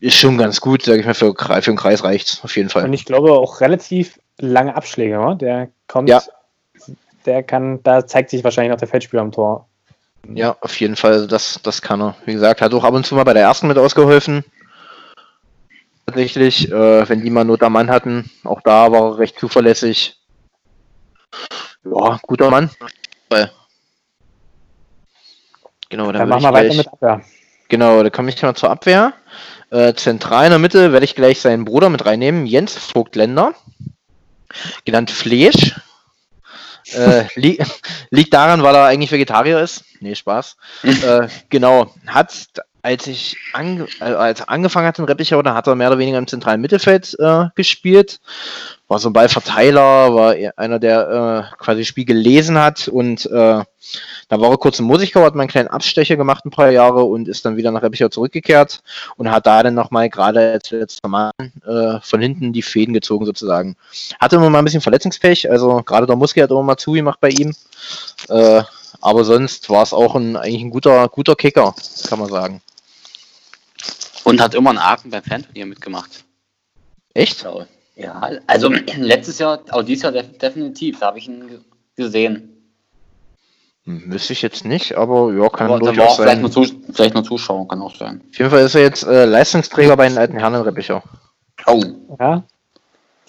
ist 0.00 0.16
schon 0.16 0.38
ganz 0.38 0.60
gut, 0.60 0.82
sag 0.82 0.98
ich 0.98 1.06
mal, 1.06 1.14
für, 1.14 1.34
für 1.34 1.60
den 1.60 1.76
Kreis 1.76 2.04
reicht's, 2.04 2.42
auf 2.42 2.56
jeden 2.56 2.68
Fall. 2.68 2.84
Und 2.84 2.92
ich 2.92 3.04
glaube 3.04 3.32
auch 3.32 3.60
relativ 3.60 4.18
lange 4.38 4.74
Abschläge, 4.76 5.18
ne? 5.18 5.36
Der 5.36 5.68
kommt, 5.86 6.08
Ja. 6.08 6.22
der 7.26 7.42
kann, 7.42 7.82
da 7.82 8.06
zeigt 8.06 8.30
sich 8.30 8.44
wahrscheinlich 8.44 8.70
noch 8.70 8.78
der 8.78 8.88
Feldspieler 8.88 9.22
am 9.22 9.32
Tor. 9.32 9.68
Ja, 10.28 10.56
auf 10.60 10.78
jeden 10.80 10.96
Fall, 10.96 11.26
das, 11.26 11.60
das 11.62 11.82
kann 11.82 12.00
er. 12.00 12.16
Wie 12.24 12.32
gesagt, 12.32 12.60
hat 12.60 12.72
auch 12.74 12.84
ab 12.84 12.94
und 12.94 13.04
zu 13.04 13.14
mal 13.14 13.24
bei 13.24 13.34
der 13.34 13.42
ersten 13.42 13.68
mit 13.68 13.78
ausgeholfen. 13.78 14.44
Tatsächlich, 16.06 16.70
äh, 16.70 17.08
wenn 17.08 17.22
die 17.22 17.30
mal 17.30 17.44
Not 17.44 17.62
am 17.62 17.72
Mann 17.72 17.90
hatten, 17.90 18.30
auch 18.44 18.60
da 18.62 18.90
war 18.92 19.12
er 19.12 19.18
recht 19.18 19.38
zuverlässig. 19.38 20.18
Ja, 21.84 22.18
guter 22.22 22.50
Mann. 22.50 22.70
Genau, 25.94 26.06
Dann, 26.10 26.20
dann, 26.20 26.28
machen 26.28 26.42
wir 26.42 26.52
weiter 26.52 26.74
mit 26.74 26.88
Abwehr. 26.88 27.20
Genau, 27.68 28.02
da 28.02 28.10
komme 28.10 28.28
ich 28.28 28.42
mal 28.42 28.54
zur 28.54 28.68
Abwehr. 28.68 29.12
Äh, 29.74 29.94
zentral 29.94 30.44
in 30.44 30.50
der 30.50 30.60
Mitte 30.60 30.92
werde 30.92 31.04
ich 31.04 31.16
gleich 31.16 31.40
seinen 31.40 31.64
Bruder 31.64 31.90
mit 31.90 32.06
reinnehmen, 32.06 32.46
Jens 32.46 32.76
Vogtländer, 32.76 33.54
genannt 34.84 35.10
Fleisch. 35.10 35.74
äh, 36.92 37.24
li 37.34 37.58
liegt 38.10 38.32
daran, 38.32 38.62
weil 38.62 38.76
er 38.76 38.84
eigentlich 38.84 39.10
Vegetarier 39.10 39.58
ist. 39.58 39.84
Nee, 39.98 40.14
Spaß. 40.14 40.56
äh, 40.84 41.26
genau, 41.48 41.92
hat, 42.06 42.46
als 42.84 43.06
ich 43.06 43.36
ange 43.54 43.86
äh, 44.00 44.04
als 44.04 44.46
angefangen 44.46 44.86
hat 44.86 44.98
in 44.98 45.06
Reppichau, 45.06 45.40
da 45.40 45.54
hat 45.54 45.66
er 45.66 45.74
mehr 45.74 45.88
oder 45.88 45.98
weniger 45.98 46.18
im 46.18 46.26
zentralen 46.26 46.60
Mittelfeld 46.60 47.16
äh, 47.18 47.46
gespielt. 47.54 48.20
War 48.88 48.98
so 48.98 49.08
ein 49.08 49.14
Ballverteiler, 49.14 50.14
war 50.14 50.36
eher 50.36 50.58
einer, 50.58 50.78
der 50.78 51.48
äh, 51.50 51.56
quasi 51.56 51.86
Spiel 51.86 52.04
gelesen 52.04 52.58
hat 52.58 52.86
und 52.88 53.24
äh, 53.24 53.30
da 54.28 54.40
war 54.40 54.50
er 54.50 54.58
kurz 54.58 54.78
in 54.78 54.84
Mosigkau, 54.84 55.22
hat 55.22 55.34
mal 55.34 55.42
einen 55.42 55.50
kleinen 55.50 55.68
Abstecher 55.68 56.16
gemacht 56.16 56.44
ein 56.44 56.50
paar 56.50 56.70
Jahre 56.70 57.04
und 57.04 57.26
ist 57.26 57.46
dann 57.46 57.56
wieder 57.56 57.70
nach 57.70 57.82
Reppichau 57.82 58.08
zurückgekehrt 58.08 58.82
und 59.16 59.30
hat 59.30 59.46
da 59.46 59.62
dann 59.62 59.74
nochmal 59.74 60.10
gerade 60.10 60.52
als 60.52 60.70
letzter 60.70 61.08
Mann 61.08 61.32
äh, 61.66 62.00
von 62.02 62.20
hinten 62.20 62.52
die 62.52 62.62
Fäden 62.62 62.92
gezogen 62.92 63.24
sozusagen. 63.24 63.76
Hatte 64.20 64.36
immer 64.36 64.50
mal 64.50 64.58
ein 64.58 64.64
bisschen 64.64 64.82
Verletzungspech, 64.82 65.50
also 65.50 65.82
gerade 65.86 66.06
der 66.06 66.16
Muskel 66.16 66.42
hat 66.42 66.50
immer 66.50 66.62
mal 66.62 66.76
zugemacht 66.76 67.20
bei 67.20 67.30
ihm. 67.30 67.54
Äh, 68.28 68.62
aber 69.00 69.24
sonst 69.24 69.70
war 69.70 69.82
es 69.82 69.94
auch 69.94 70.14
ein, 70.16 70.36
eigentlich 70.36 70.62
ein 70.62 70.70
guter, 70.70 71.08
guter 71.08 71.34
Kicker, 71.34 71.74
kann 72.08 72.18
man 72.18 72.28
sagen. 72.28 72.60
Und 74.24 74.40
hat 74.40 74.54
immer 74.54 74.70
einen 74.70 74.78
Aachen 74.78 75.10
beim 75.10 75.22
Fanturnier 75.22 75.66
mitgemacht. 75.66 76.24
Echt? 77.12 77.46
Ja, 77.96 78.30
also 78.46 78.68
letztes 78.96 79.38
Jahr, 79.38 79.60
auch 79.70 79.82
dieses 79.82 80.02
Jahr 80.02 80.12
def 80.12 80.36
definitiv, 80.38 80.98
da 80.98 81.06
habe 81.06 81.18
ich 81.18 81.28
ihn 81.28 81.46
ge- 81.46 81.60
gesehen. 81.94 82.50
Wüsste 83.84 84.32
ich 84.32 84.42
jetzt 84.42 84.64
nicht, 84.64 84.96
aber 84.96 85.32
ja, 85.32 85.48
kann 85.50 85.68
Aber 85.70 85.78
durchaus 85.78 86.12
auch 86.12 86.16
vielleicht 86.16 86.36
sein. 86.36 86.40
nur, 86.40 86.50
Zus 86.50 86.74
vielleicht 86.92 87.14
nur 87.14 87.22
Zuschauer, 87.22 87.68
kann 87.68 87.82
auch 87.82 87.94
sein. 87.94 88.22
Auf 88.30 88.38
jeden 88.38 88.50
Fall 88.50 88.64
ist 88.64 88.74
er 88.74 88.80
jetzt 88.80 89.04
äh, 89.04 89.26
Leistungsträger 89.26 89.96
bei 89.96 90.08
den 90.08 90.16
alten 90.18 90.38
Herren 90.38 90.54
in 90.54 90.62
Reppichau. 90.62 91.02
Oh, 91.66 91.82
Ja? 92.18 92.42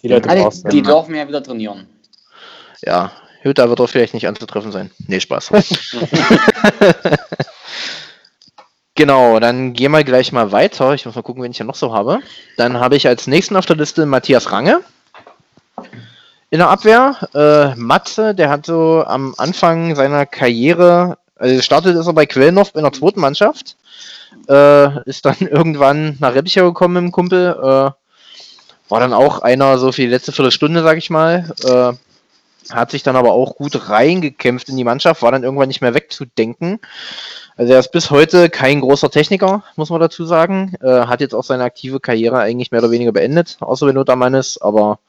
Die 0.02 0.08
Leute 0.08 0.30
brauchst 0.30 0.66
die, 0.66 0.70
die 0.70 0.82
dürfen 0.82 1.14
ja 1.16 1.28
wieder 1.28 1.44
trainieren. 1.44 1.88
Ja, 2.84 3.12
da 3.44 3.70
wird 3.70 3.80
er 3.80 3.88
vielleicht 3.88 4.14
nicht 4.14 4.28
anzutreffen 4.28 4.72
sein. 4.72 4.92
Nee, 5.08 5.20
Spaß. 5.20 5.52
genau, 8.96 9.40
dann 9.40 9.74
gehen 9.74 9.92
wir 9.92 10.04
gleich 10.04 10.32
mal 10.32 10.52
weiter. 10.52 10.94
Ich 10.94 11.06
muss 11.06 11.16
mal 11.16 11.22
gucken, 11.22 11.44
wen 11.44 11.52
ich 11.52 11.58
hier 11.58 11.66
noch 11.66 11.76
so 11.76 11.94
habe. 11.94 12.20
Dann 12.58 12.80
habe 12.80 12.96
ich 12.96 13.08
als 13.08 13.28
nächsten 13.28 13.56
auf 13.56 13.66
der 13.66 13.76
Liste 13.76 14.06
Matthias 14.06 14.52
Range. 14.52 14.82
In 16.50 16.60
der 16.60 16.70
Abwehr. 16.70 17.18
Äh, 17.34 17.76
Matze, 17.76 18.34
der 18.34 18.50
hat 18.50 18.66
so 18.66 19.04
am 19.06 19.36
Anfang 19.38 19.96
seiner 19.96 20.26
Karriere, 20.26 21.18
also 21.36 21.56
gestartet 21.56 21.96
ist 21.96 22.08
er 22.08 22.14
bei 22.14 22.26
Quellnow 22.26 22.72
in 22.76 22.84
der 22.84 22.94
zweiten 22.94 23.20
Mannschaft. 23.20 23.76
Äh, 24.48 25.04
ist 25.10 25.26
dann 25.26 25.36
irgendwann 25.40 26.18
nach 26.20 26.34
Reppichau 26.34 26.66
gekommen 26.66 26.94
mit 26.96 27.04
dem 27.04 27.12
Kumpel. 27.12 27.52
Äh, 27.52 27.92
war 28.88 29.00
dann 29.00 29.14
auch 29.14 29.40
einer 29.40 29.78
so 29.78 29.92
für 29.92 30.02
die 30.02 30.08
letzte 30.08 30.32
Viertelstunde, 30.32 30.84
sag 30.84 30.98
ich 30.98 31.10
mal. 31.10 31.52
Äh, 31.64 31.94
hat 32.74 32.92
sich 32.92 33.04
dann 33.04 33.16
aber 33.16 33.34
auch 33.34 33.56
gut 33.56 33.90
reingekämpft 33.90 34.70
in 34.70 34.78
die 34.78 34.84
Mannschaft, 34.84 35.22
war 35.22 35.32
dann 35.32 35.44
irgendwann 35.44 35.68
nicht 35.68 35.82
mehr 35.82 35.94
wegzudenken. 35.94 36.80
Also 37.58 37.74
er 37.74 37.80
ist 37.80 37.92
bis 37.92 38.12
heute 38.12 38.50
kein 38.50 38.82
großer 38.82 39.10
Techniker, 39.10 39.64
muss 39.78 39.90
man 39.90 40.02
dazu 40.02 40.26
sagen. 40.26 40.74
Äh, 40.82 41.06
hat 41.06 41.22
jetzt 41.22 41.34
auch 41.34 41.44
seine 41.44 41.64
aktive 41.64 42.00
Karriere 42.00 42.40
eigentlich 42.40 42.72
mehr 42.72 42.82
oder 42.82 42.92
weniger 42.92 43.14
beendet, 43.14 43.58
außer 43.62 43.88
wenn 43.88 43.96
Not 43.96 44.10
am 44.10 44.20
Mann 44.20 44.34
ist, 44.34 44.62
aber 44.62 45.00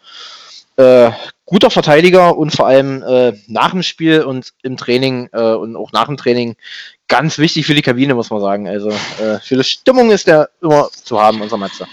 äh, 0.77 1.11
guter 1.45 1.71
Verteidiger 1.71 2.37
und 2.37 2.55
vor 2.55 2.67
allem 2.67 3.03
äh, 3.03 3.33
nach 3.49 3.71
dem 3.71 3.83
Spiel 3.83 4.23
und 4.23 4.53
im 4.63 4.77
Training 4.77 5.29
äh, 5.33 5.55
und 5.55 5.75
auch 5.75 5.91
nach 5.93 6.07
dem 6.07 6.17
Training 6.17 6.57
ganz 7.09 7.39
wichtig 7.39 7.67
für 7.67 7.75
die 7.75 7.83
Kabine, 7.83 8.15
muss 8.15 8.31
man 8.31 8.41
sagen. 8.41 8.69
Also 8.69 8.91
äh, 8.91 9.41
für 9.43 9.57
die 9.57 9.65
Stimmung 9.65 10.11
ist 10.11 10.27
der 10.27 10.51
immer 10.61 10.89
zu 10.91 11.21
haben, 11.21 11.41
unser 11.41 11.57
Matze. 11.57 11.87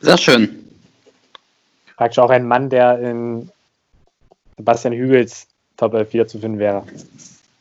Sehr 0.00 0.18
schön. 0.18 0.64
Praktisch 1.96 2.18
auch 2.18 2.30
ein 2.30 2.46
Mann, 2.46 2.70
der 2.70 2.98
in 3.00 3.50
Sebastian 4.56 4.94
Hügels 4.94 5.46
Top 5.76 5.94
11 5.94 6.12
wiederzufinden 6.12 6.58
wäre. 6.60 6.84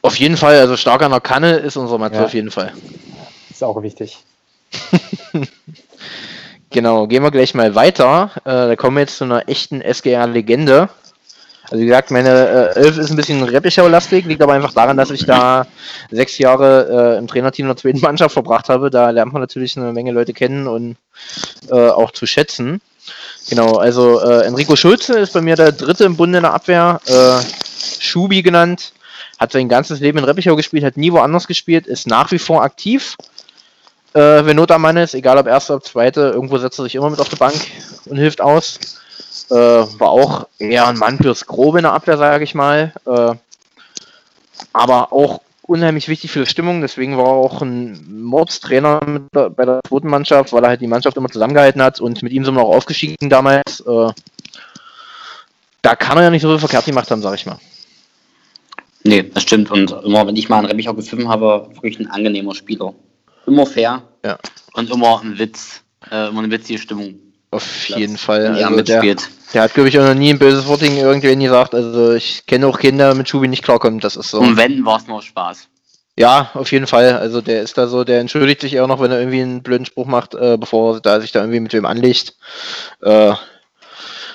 Auf 0.06 0.18
jeden 0.18 0.38
Fall, 0.38 0.60
also 0.60 0.78
stark 0.78 1.02
an 1.04 1.12
der 1.12 1.22
Kanne 1.22 1.58
ist 1.58 1.78
unser 1.78 1.98
Matze 1.98 2.18
Ja. 2.18 2.26
auf 2.26 2.34
jeden 2.34 2.52
Fall. 2.52 2.74
Ist 3.50 3.64
auch 3.64 3.82
wichtig. 3.82 4.18
Genau, 6.72 7.08
gehen 7.08 7.24
wir 7.24 7.32
gleich 7.32 7.54
mal 7.54 7.74
weiter. 7.74 8.32
Äh, 8.44 8.50
da 8.50 8.76
kommen 8.76 8.98
wir 8.98 9.02
jetzt 9.02 9.18
zu 9.18 9.24
einer 9.24 9.48
echten 9.48 9.80
SGR-Legende. 9.80 10.90
Also 11.70 11.82
wie 11.82 11.86
gesagt, 11.86 12.12
meine 12.12 12.74
äh, 12.76 12.80
Elf 12.80 12.98
ist 12.98 13.12
ein 13.12 13.16
bisschen 13.16 13.42
Reppichau-lastig, 13.44 14.26
liegt 14.26 14.42
aber 14.42 14.54
einfach 14.54 14.74
daran, 14.74 14.98
dass 14.98 15.10
ich 15.10 15.26
da 15.26 15.68
sechs 16.12 16.38
Jahre 16.38 17.16
äh, 17.16 17.18
im 17.18 17.28
Trainerteam 17.28 17.68
der 17.68 17.78
zweiten 17.78 18.02
Mannschaft 18.02 18.34
verbracht 18.34 18.68
habe. 18.68 18.90
Da 18.90 19.10
lernt 19.12 19.32
man 19.32 19.42
natürlich 19.42 19.78
eine 19.78 19.94
Menge 19.94 20.12
Leute 20.12 20.34
kennen 20.34 20.68
und 20.68 20.98
äh, 21.70 21.90
auch 21.90 22.12
zu 22.12 22.26
schätzen. 22.26 22.82
Genau, 23.50 23.78
also 23.78 24.20
äh, 24.20 24.46
Enrico 24.46 24.76
Schulze 24.76 25.18
ist 25.20 25.32
bei 25.32 25.42
mir 25.42 25.56
der 25.56 25.72
dritte 25.72 26.04
im 26.04 26.18
Bunde 26.18 26.40
in 26.40 26.44
der 26.44 26.54
Abwehr. 26.54 27.00
Äh, 27.06 27.40
Schubi 28.00 28.42
genannt, 28.42 28.92
hat 29.40 29.52
sein 29.52 29.70
ganzes 29.70 30.00
Leben 30.00 30.18
in 30.18 30.24
Reppichau 30.24 30.56
gespielt, 30.56 30.84
hat 30.84 30.98
nie 30.98 31.12
woanders 31.12 31.48
gespielt, 31.48 31.88
ist 31.88 32.08
nach 32.08 32.32
wie 32.32 32.40
vor 32.40 32.64
aktiv. 32.64 33.18
äh, 34.16 34.46
wenn 34.46 34.56
Not 34.56 34.72
am 34.72 34.82
Mann 34.82 34.98
ist, 34.98 35.14
egal 35.14 35.38
ob 35.38 35.46
erste, 35.48 35.74
ob 35.74 35.84
zweite, 35.86 36.22
irgendwo 36.34 36.58
setzt 36.58 36.80
er 36.80 36.84
sich 36.84 36.96
immer 36.96 37.10
mit 37.10 37.20
auf 37.20 37.30
die 37.30 37.36
Bank 37.36 37.56
und 38.06 38.18
hilft 38.18 38.40
aus. 38.42 38.80
Äh, 39.50 39.56
war 39.56 40.10
auch 40.10 40.48
eher 40.58 40.88
ein 40.88 40.98
Mann 40.98 41.18
fürs 41.18 41.46
Grobe 41.46 41.80
in 41.80 41.84
der 41.84 41.94
Abwehr, 41.94 42.18
sage 42.18 42.46
ich 42.46 42.56
mal. 42.56 42.94
Äh, 43.06 43.36
aber 44.72 45.12
auch 45.12 45.42
unheimlich 45.64 46.08
wichtig 46.08 46.32
für 46.32 46.40
die 46.40 46.50
Stimmung, 46.50 46.82
deswegen 46.82 47.18
war 47.18 47.26
er 47.26 47.32
auch 47.32 47.62
ein 47.62 48.24
Mordstrainer 48.24 49.02
der, 49.34 49.50
bei 49.50 49.66
der 49.66 49.82
zweiten 49.88 50.08
Mannschaft, 50.08 50.54
weil 50.54 50.64
er 50.64 50.70
halt 50.70 50.82
die 50.82 50.88
Mannschaft 50.88 51.18
immer 51.18 51.30
zusammengehalten 51.30 51.82
hat 51.82 52.00
und 52.00 52.24
mit 52.24 52.32
ihm 52.32 52.46
sind 52.46 52.56
wir 52.56 52.64
auch 52.64 52.76
aufgestiegen 52.76 53.30
damals. 53.30 53.82
Äh, 53.82 54.12
da 55.82 55.96
kann 55.96 56.18
er 56.18 56.24
ja 56.24 56.30
nicht 56.30 56.42
so 56.42 56.50
viel 56.50 56.60
verkehrt 56.60 56.86
gemacht 56.86 57.12
haben, 57.12 57.22
sag 57.22 57.36
ich 57.36 57.46
mal. 57.46 57.60
Nee, 59.08 59.24
das 59.34 59.44
stimmt. 59.44 59.70
Und 59.70 59.92
immer, 60.04 60.26
wenn 60.26 60.36
ich 60.36 60.50
mal 60.50 60.58
einen 60.58 60.66
Reppich 60.66 60.90
auch 60.90 60.96
gepfiffen 60.96 61.30
habe, 61.30 61.70
wirklich 61.74 62.00
ein 62.00 62.10
angenehmer 62.10 62.56
Spieler. 62.56 62.94
Immer 63.46 63.66
fair. 63.68 64.02
Ja. 64.26 64.38
Und 64.74 64.90
immer 64.90 65.22
ein 65.22 65.38
Witz. 65.38 65.82
Äh, 66.12 66.30
immer 66.30 66.40
eine 66.40 66.52
witzige 66.52 66.80
Stimmung. 66.80 67.16
Auf 67.52 67.88
jeden 67.90 68.18
Fall. 68.18 68.44
Wenn 68.44 68.56
er 68.56 68.68
Also 68.68 68.82
der, 68.82 69.04
mitspielt. 69.04 69.30
der 69.54 69.62
hat, 69.62 69.74
glaube 69.76 69.90
ich, 69.90 70.00
auch 70.00 70.04
noch 70.06 70.16
nie 70.16 70.32
ein 70.32 70.40
böses 70.40 70.66
Wort 70.68 70.82
gegen 70.82 70.98
irgendwen 70.98 71.40
gesagt. 71.40 71.76
Also 71.76 72.14
ich 72.14 72.48
kenne 72.48 72.66
auch 72.68 72.80
Kinder 72.80 73.14
mit 73.14 73.30
Schubi 73.30 73.48
nicht 73.48 73.64
klarkommen. 73.64 74.00
Das 74.00 74.16
ist 74.16 74.32
so. 74.32 74.40
Und 74.40 74.58
wenn, 74.58 74.84
war 74.86 74.98
es 74.98 75.08
nur 75.08 75.22
Spaß. 75.22 75.68
Ja, 76.18 76.50
auf 76.56 76.72
jeden 76.72 76.88
Fall. 76.88 77.14
Also 77.14 77.42
der 77.42 77.62
ist 77.62 77.78
da 77.78 77.88
so, 77.88 78.04
der 78.04 78.22
entschuldigt 78.22 78.62
sich 78.62 78.80
auch 78.80 78.88
noch, 78.88 79.02
wenn 79.02 79.12
er 79.12 79.20
irgendwie 79.20 79.42
einen 79.42 79.62
blöden 79.62 79.86
Spruch 79.86 80.08
macht, 80.08 80.34
äh, 80.34 80.58
bevor 80.58 81.00
er 81.04 81.22
sich 81.22 81.32
da 81.32 81.42
irgendwie 81.42 81.60
mit 81.60 81.74
wem 81.74 81.86
anlegt. 81.86 82.36
Äh, 83.02 83.34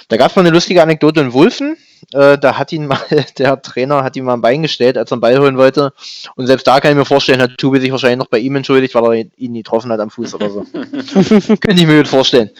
da 0.09 0.17
gab 0.17 0.31
es 0.31 0.37
mal 0.37 0.43
eine 0.43 0.51
lustige 0.51 0.83
Anekdote 0.83 1.21
in 1.21 1.33
Wulfen. 1.33 1.77
Äh, 2.13 2.39
da 2.39 2.59
hat 2.59 2.73
ihn 2.73 2.87
mal, 2.87 2.99
der 3.39 3.61
Trainer 3.63 4.03
hat 4.03 4.17
ihm 4.17 4.25
mal 4.25 4.35
ein 4.35 4.41
Bein 4.41 4.63
gestellt, 4.63 4.97
als 4.97 5.11
er 5.11 5.15
einen 5.15 5.21
Ball 5.21 5.39
holen 5.39 5.59
wollte. 5.59 5.93
Und 6.37 6.47
selbst 6.47 6.67
da 6.67 6.81
kann 6.81 6.93
ich 6.93 6.97
mir 6.97 7.05
vorstellen, 7.05 7.43
hat 7.43 7.59
Tube 7.59 7.81
sich 7.81 7.91
wahrscheinlich 7.91 8.19
noch 8.19 8.29
bei 8.29 8.39
ihm 8.39 8.57
entschuldigt, 8.57 8.95
weil 8.95 9.05
er 9.05 9.25
ihn 9.37 9.53
nie 9.53 9.63
getroffen 9.63 9.93
hat 9.93 10.01
am 10.01 10.11
Fuß 10.11 10.35
oder 10.35 10.51
so. 10.51 10.65
Könnte 10.73 11.73
ich 11.75 11.87
mir 11.87 11.99
gut 11.99 12.09
vorstellen. 12.09 12.51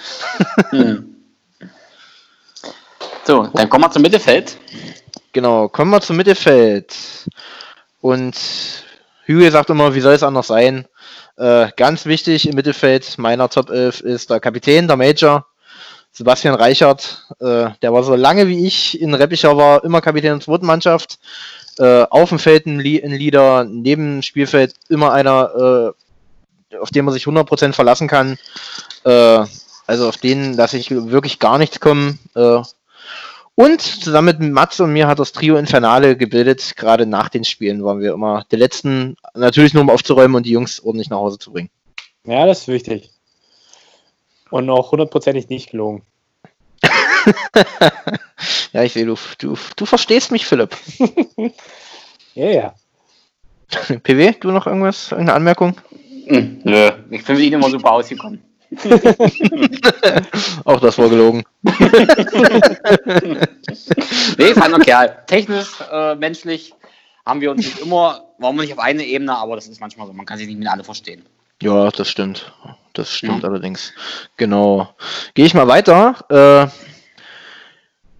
Hm. 0.71 1.17
So, 3.25 3.47
dann 3.55 3.69
kommen 3.69 3.85
wir 3.85 3.91
zum 3.91 4.03
Mittelfeld. 4.03 4.57
Genau, 5.33 5.69
kommen 5.69 5.91
wir 5.91 6.01
zum 6.01 6.17
Mittelfeld. 6.17 6.97
Und 8.01 8.37
Hügel 9.25 9.51
sagt 9.53 9.71
immer, 9.71 9.95
wie 9.95 10.01
soll 10.01 10.15
es 10.15 10.23
anders 10.23 10.49
sein? 10.49 10.87
Äh, 11.37 11.69
ganz 11.77 12.07
wichtig 12.07 12.49
im 12.49 12.55
Mittelfeld 12.55 13.17
meiner 13.19 13.49
Top 13.49 13.71
11 13.71 14.01
ist 14.01 14.31
der 14.31 14.41
Kapitän, 14.41 14.89
der 14.89 14.97
Major, 14.97 15.47
Sebastian 16.13 16.55
Reichert. 16.55 17.27
Äh, 17.41 17.71
der 17.83 17.93
war 17.93 18.03
so 18.03 18.15
lange 18.15 18.49
wie 18.49 18.67
ich 18.67 19.01
in 19.01 19.15
Reppicher 19.15 19.57
war, 19.57 19.85
immer 19.85 20.01
Kapitän 20.01 20.33
der 20.33 20.41
zweiten 20.41 20.67
Mannschaft. 20.67 21.19
Äh, 21.79 22.05
auf 22.11 22.29
dem 22.29 22.39
Feld 22.39 22.67
ein, 22.67 22.81
Li- 22.81 23.03
ein 23.03 23.13
Leader, 23.13 23.65
neben 23.65 24.17
dem 24.17 24.23
Spielfeld 24.23 24.75
immer 24.89 25.13
einer, 25.13 25.95
äh, 26.73 26.77
auf 26.79 26.91
den 26.91 27.05
man 27.05 27.15
sich 27.15 27.25
100% 27.27 27.73
verlassen 27.73 28.09
kann. 28.09 28.39
Äh, 29.05 29.45
also 29.87 30.09
auf 30.09 30.17
den 30.19 30.55
lasse 30.55 30.77
ich 30.79 30.91
wirklich 30.91 31.39
gar 31.39 31.59
nichts 31.59 31.81
kommen. 31.81 32.19
Äh, 32.35 32.61
und 33.57 33.81
zusammen 33.83 34.39
mit 34.41 34.53
Mats 34.53 34.81
und 34.81 34.93
mir 34.93 35.07
hat 35.07 35.19
das 35.19 35.33
Trio 35.33 35.57
Infernale 35.57 36.17
gebildet. 36.17 36.77
Gerade 36.77 37.07
nach 37.07 37.29
den 37.29 37.45
Spielen 37.45 37.85
waren 37.85 38.01
wir 38.01 38.13
immer 38.15 38.45
der 38.51 38.59
Letzten, 38.59 39.17
natürlich 39.35 39.75
nur 39.75 39.83
um 39.83 39.91
aufzuräumen 39.91 40.35
und 40.37 40.47
die 40.47 40.53
Jungs 40.53 40.81
ordentlich 40.81 41.11
nach 41.11 41.19
Hause 41.19 41.39
zu 41.39 41.53
bringen. 41.53 41.71
Ja, 42.25 42.47
das 42.47 42.61
ist 42.61 42.69
wichtig. 42.69 43.11
Und 44.51 44.69
auch 44.71 44.93
hundertprozentig 44.93 45.49
nicht 45.49 45.71
gelogen. 45.71 46.03
Ja, 48.73 48.85
ich 48.85 48.93
sehe, 48.93 49.05
du, 49.05 49.17
du, 49.39 49.57
du 49.77 49.87
verstehst 49.87 50.31
mich, 50.31 50.47
Philipp. 50.47 50.77
Ja, 52.35 52.47
ja. 52.47 52.75
PW, 54.03 54.35
du 54.39 54.53
noch 54.53 54.69
irgendwas, 54.69 55.11
irgendeine 55.11 55.35
Anmerkung? 55.37 55.77
Hm, 56.27 56.61
nö, 56.63 56.91
ich 57.11 57.25
bin 57.25 57.37
mit 57.37 57.45
Ihnen 57.45 57.55
immer 57.55 57.69
super 57.71 57.91
ausgekommen. 57.91 58.41
Auch 60.65 60.79
das 60.79 60.97
war 60.97 61.09
gelogen. 61.09 61.43
Nee, 64.39 64.55
feiner 64.55 64.79
Kerl. 64.79 65.25
Technisch, 65.27 65.81
äh, 65.91 66.15
menschlich 66.15 66.73
haben 67.27 67.41
wir 67.41 67.51
uns 67.51 67.67
nicht 67.67 67.81
immer, 67.81 68.29
waren 68.39 68.55
wir 68.55 68.63
nicht 68.63 68.73
auf 68.73 68.79
einer 68.79 69.03
Ebene, 69.03 69.37
aber 69.37 69.57
das 69.57 69.67
ist 69.67 69.81
manchmal 69.81 70.07
so. 70.07 70.13
Man 70.13 70.25
kann 70.25 70.39
sich 70.39 70.47
nicht 70.47 70.59
mit 70.59 70.69
alle 70.69 70.85
verstehen. 70.85 71.25
Ja, 71.63 71.91
das 71.91 72.09
stimmt. 72.09 72.53
Das 72.93 73.15
stimmt 73.15 73.43
Ja. 73.43 73.49
allerdings. 73.49 73.93
Genau. 74.37 74.89
Gehe 75.35 75.47
ich 75.47 75.55
mal 75.55 75.69
weiter. 75.69 76.17
Äh, 76.29 76.71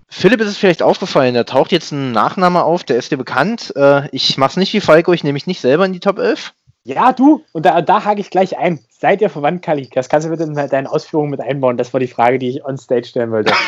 Philipp 0.09 0.41
ist 0.41 0.49
es 0.49 0.59
vielleicht 0.59 0.83
aufgefallen, 0.83 1.35
da 1.35 1.45
taucht 1.45 1.71
jetzt 1.73 1.93
ein 1.93 2.13
Nachname 2.13 2.65
auf, 2.65 2.83
der 2.85 2.97
ist 2.97 3.13
dir 3.13 3.17
bekannt. 3.17 3.73
Äh, 3.77 4.09
ich 4.11 4.37
mach's 4.39 4.57
nicht 4.57 4.73
wie 4.73 4.81
Falco, 4.81 5.13
ich 5.13 5.23
nehme 5.23 5.35
mich 5.35 5.47
nicht 5.47 5.61
selber 5.61 5.85
in 5.87 5.93
die 5.93 6.01
Top 6.01 6.19
11. 6.19 6.53
Ja, 6.83 7.13
du, 7.13 7.45
und 7.53 7.67
da, 7.67 7.83
da 7.83 8.05
hake 8.05 8.21
ich 8.21 8.31
gleich 8.31 8.57
ein. 8.57 8.81
Seid 8.89 9.21
ihr 9.21 9.31
verwandt, 9.31 9.63
Kali? 9.63 9.89
Das 9.95 10.09
kannst 10.09 10.27
du 10.27 10.31
bitte 10.31 10.45
in 10.45 10.55
deinen 10.55 10.87
Ausführungen 10.87 11.31
mit 11.31 11.41
einbauen. 11.41 11.77
Das 11.77 11.93
war 11.93 12.01
die 12.01 12.07
Frage, 12.09 12.39
die 12.39 12.49
ich 12.49 12.65
on 12.65 12.79
stage 12.79 13.05
stellen 13.07 13.31
wollte. 13.31 13.53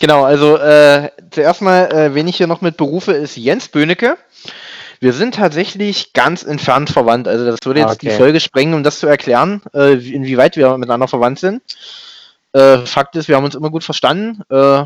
Genau, 0.00 0.24
also 0.24 0.56
äh, 0.56 1.10
zuerst 1.30 1.62
mal, 1.62 1.90
äh, 1.92 2.14
wen 2.14 2.28
ich 2.28 2.36
hier 2.36 2.46
noch 2.46 2.60
mit 2.60 2.76
berufe, 2.76 3.12
ist 3.12 3.36
Jens 3.36 3.68
Böhnecke. 3.68 4.16
Wir 5.00 5.12
sind 5.12 5.34
tatsächlich 5.34 6.12
ganz 6.12 6.42
entfernt 6.42 6.90
verwandt. 6.90 7.28
Also 7.28 7.44
das 7.44 7.58
würde 7.64 7.80
jetzt 7.80 7.94
Okay. 7.96 8.08
die 8.10 8.16
Folge 8.16 8.40
sprengen, 8.40 8.74
um 8.74 8.82
das 8.82 8.98
zu 8.98 9.06
erklären, 9.06 9.62
äh, 9.72 9.96
wie- 9.98 10.14
inwieweit 10.14 10.56
wir 10.56 10.76
miteinander 10.78 11.08
verwandt 11.08 11.38
sind. 11.38 11.62
Äh, 12.52 12.78
Fakt 12.78 13.16
ist, 13.16 13.28
wir 13.28 13.36
haben 13.36 13.44
uns 13.44 13.54
immer 13.54 13.70
gut 13.70 13.84
verstanden. 13.84 14.42
Äh, 14.50 14.84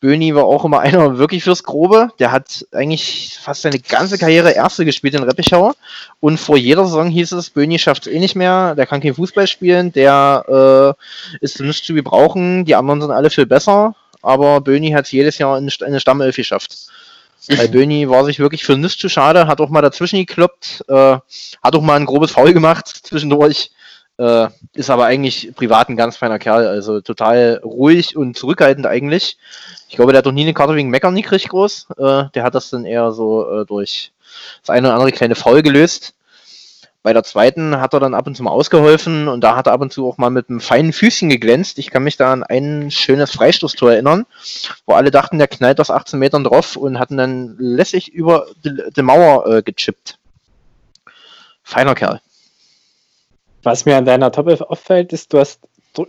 Böni 0.00 0.32
war 0.36 0.44
auch 0.44 0.64
immer 0.64 0.78
einer 0.80 1.18
wirklich 1.18 1.42
fürs 1.42 1.64
Grobe. 1.64 2.10
Der 2.20 2.30
hat 2.30 2.64
eigentlich 2.72 3.36
fast 3.42 3.62
seine 3.62 3.80
ganze 3.80 4.16
Karriere 4.18 4.52
Erste 4.52 4.84
gespielt 4.84 5.14
in 5.14 5.24
Reppichau. 5.24 5.72
Und 6.20 6.38
vor 6.38 6.56
jeder 6.56 6.84
Saison 6.84 7.08
hieß 7.10 7.32
es, 7.32 7.50
Böni 7.50 7.78
schafft 7.80 8.06
es 8.06 8.12
eh 8.12 8.20
nicht 8.20 8.36
mehr, 8.36 8.76
der 8.76 8.86
kann 8.86 9.00
kein 9.00 9.14
Fußball 9.14 9.48
spielen, 9.48 9.92
der 9.92 10.94
äh, 11.00 11.38
ist 11.44 11.58
nicht 11.60 11.84
zu 11.84 11.94
gebrauchen, 11.94 12.64
die 12.64 12.76
anderen 12.76 13.00
sind 13.00 13.10
alle 13.10 13.30
viel 13.30 13.46
besser. 13.46 13.96
Aber 14.22 14.60
Böni 14.60 14.90
hat 14.90 15.06
es 15.06 15.12
jedes 15.12 15.38
Jahr 15.38 15.58
in 15.58 15.66
in 15.68 15.86
eine 15.86 16.00
Stammelf 16.00 16.36
geschafft. 16.36 16.76
Böni 17.68 18.08
war 18.08 18.24
sich 18.24 18.38
wirklich 18.38 18.64
für 18.64 18.76
nichts 18.76 18.98
zu 18.98 19.08
schade, 19.08 19.46
hat 19.46 19.60
auch 19.60 19.70
mal 19.70 19.82
dazwischen 19.82 20.18
gekloppt, 20.18 20.84
äh, 20.88 21.18
hat 21.62 21.74
auch 21.74 21.82
mal 21.82 21.96
ein 21.96 22.06
grobes 22.06 22.32
Foul 22.32 22.52
gemacht 22.52 22.88
zwischendurch. 22.88 23.70
Äh, 24.18 24.48
ist 24.74 24.90
aber 24.90 25.06
eigentlich 25.06 25.54
privat 25.54 25.88
ein 25.88 25.96
ganz 25.96 26.16
feiner 26.16 26.40
Kerl, 26.40 26.66
also 26.66 27.00
total 27.00 27.60
ruhig 27.64 28.16
und 28.16 28.36
zurückhaltend 28.36 28.84
eigentlich. 28.84 29.38
Ich 29.88 29.94
glaube, 29.94 30.10
der 30.12 30.18
hat 30.18 30.26
doch 30.26 30.32
nie 30.32 30.42
eine 30.42 30.54
Karte 30.54 30.74
wegen 30.74 30.90
Meckern 30.90 31.14
gekriegt, 31.14 31.48
groß. 31.48 31.86
Äh, 31.96 32.24
der 32.34 32.42
hat 32.42 32.56
das 32.56 32.70
dann 32.70 32.84
eher 32.84 33.12
so 33.12 33.60
äh, 33.60 33.64
durch 33.64 34.10
das 34.62 34.70
eine 34.70 34.88
oder 34.88 34.94
andere 34.94 35.12
kleine 35.12 35.36
Foul 35.36 35.62
gelöst. 35.62 36.14
Bei 37.02 37.12
der 37.12 37.22
zweiten 37.22 37.80
hat 37.80 37.94
er 37.94 38.00
dann 38.00 38.14
ab 38.14 38.26
und 38.26 38.36
zu 38.36 38.42
mal 38.42 38.50
ausgeholfen 38.50 39.28
und 39.28 39.42
da 39.42 39.56
hat 39.56 39.66
er 39.66 39.72
ab 39.72 39.80
und 39.80 39.92
zu 39.92 40.06
auch 40.08 40.18
mal 40.18 40.30
mit 40.30 40.50
einem 40.50 40.60
feinen 40.60 40.92
Füßchen 40.92 41.28
geglänzt. 41.28 41.78
Ich 41.78 41.90
kann 41.90 42.02
mich 42.02 42.16
da 42.16 42.32
an 42.32 42.42
ein 42.42 42.90
schönes 42.90 43.30
Freistoßtor 43.30 43.92
erinnern, 43.92 44.26
wo 44.84 44.94
alle 44.94 45.10
dachten, 45.10 45.38
der 45.38 45.48
knallt 45.48 45.80
aus 45.80 45.90
18 45.90 46.18
Metern 46.18 46.44
drauf 46.44 46.76
und 46.76 46.98
hatten 46.98 47.16
dann 47.16 47.56
lässig 47.58 48.12
über 48.12 48.46
die, 48.64 48.76
die 48.96 49.02
Mauer 49.02 49.46
äh, 49.46 49.62
gechippt. 49.62 50.18
Feiner 51.62 51.94
Kerl. 51.94 52.20
Was 53.62 53.84
mir 53.84 53.96
an 53.96 54.04
deiner 54.04 54.32
Top 54.32 54.48
11 54.48 54.62
auffällt, 54.62 55.12
ist, 55.12 55.32
du 55.32 55.38
hast 55.38 55.60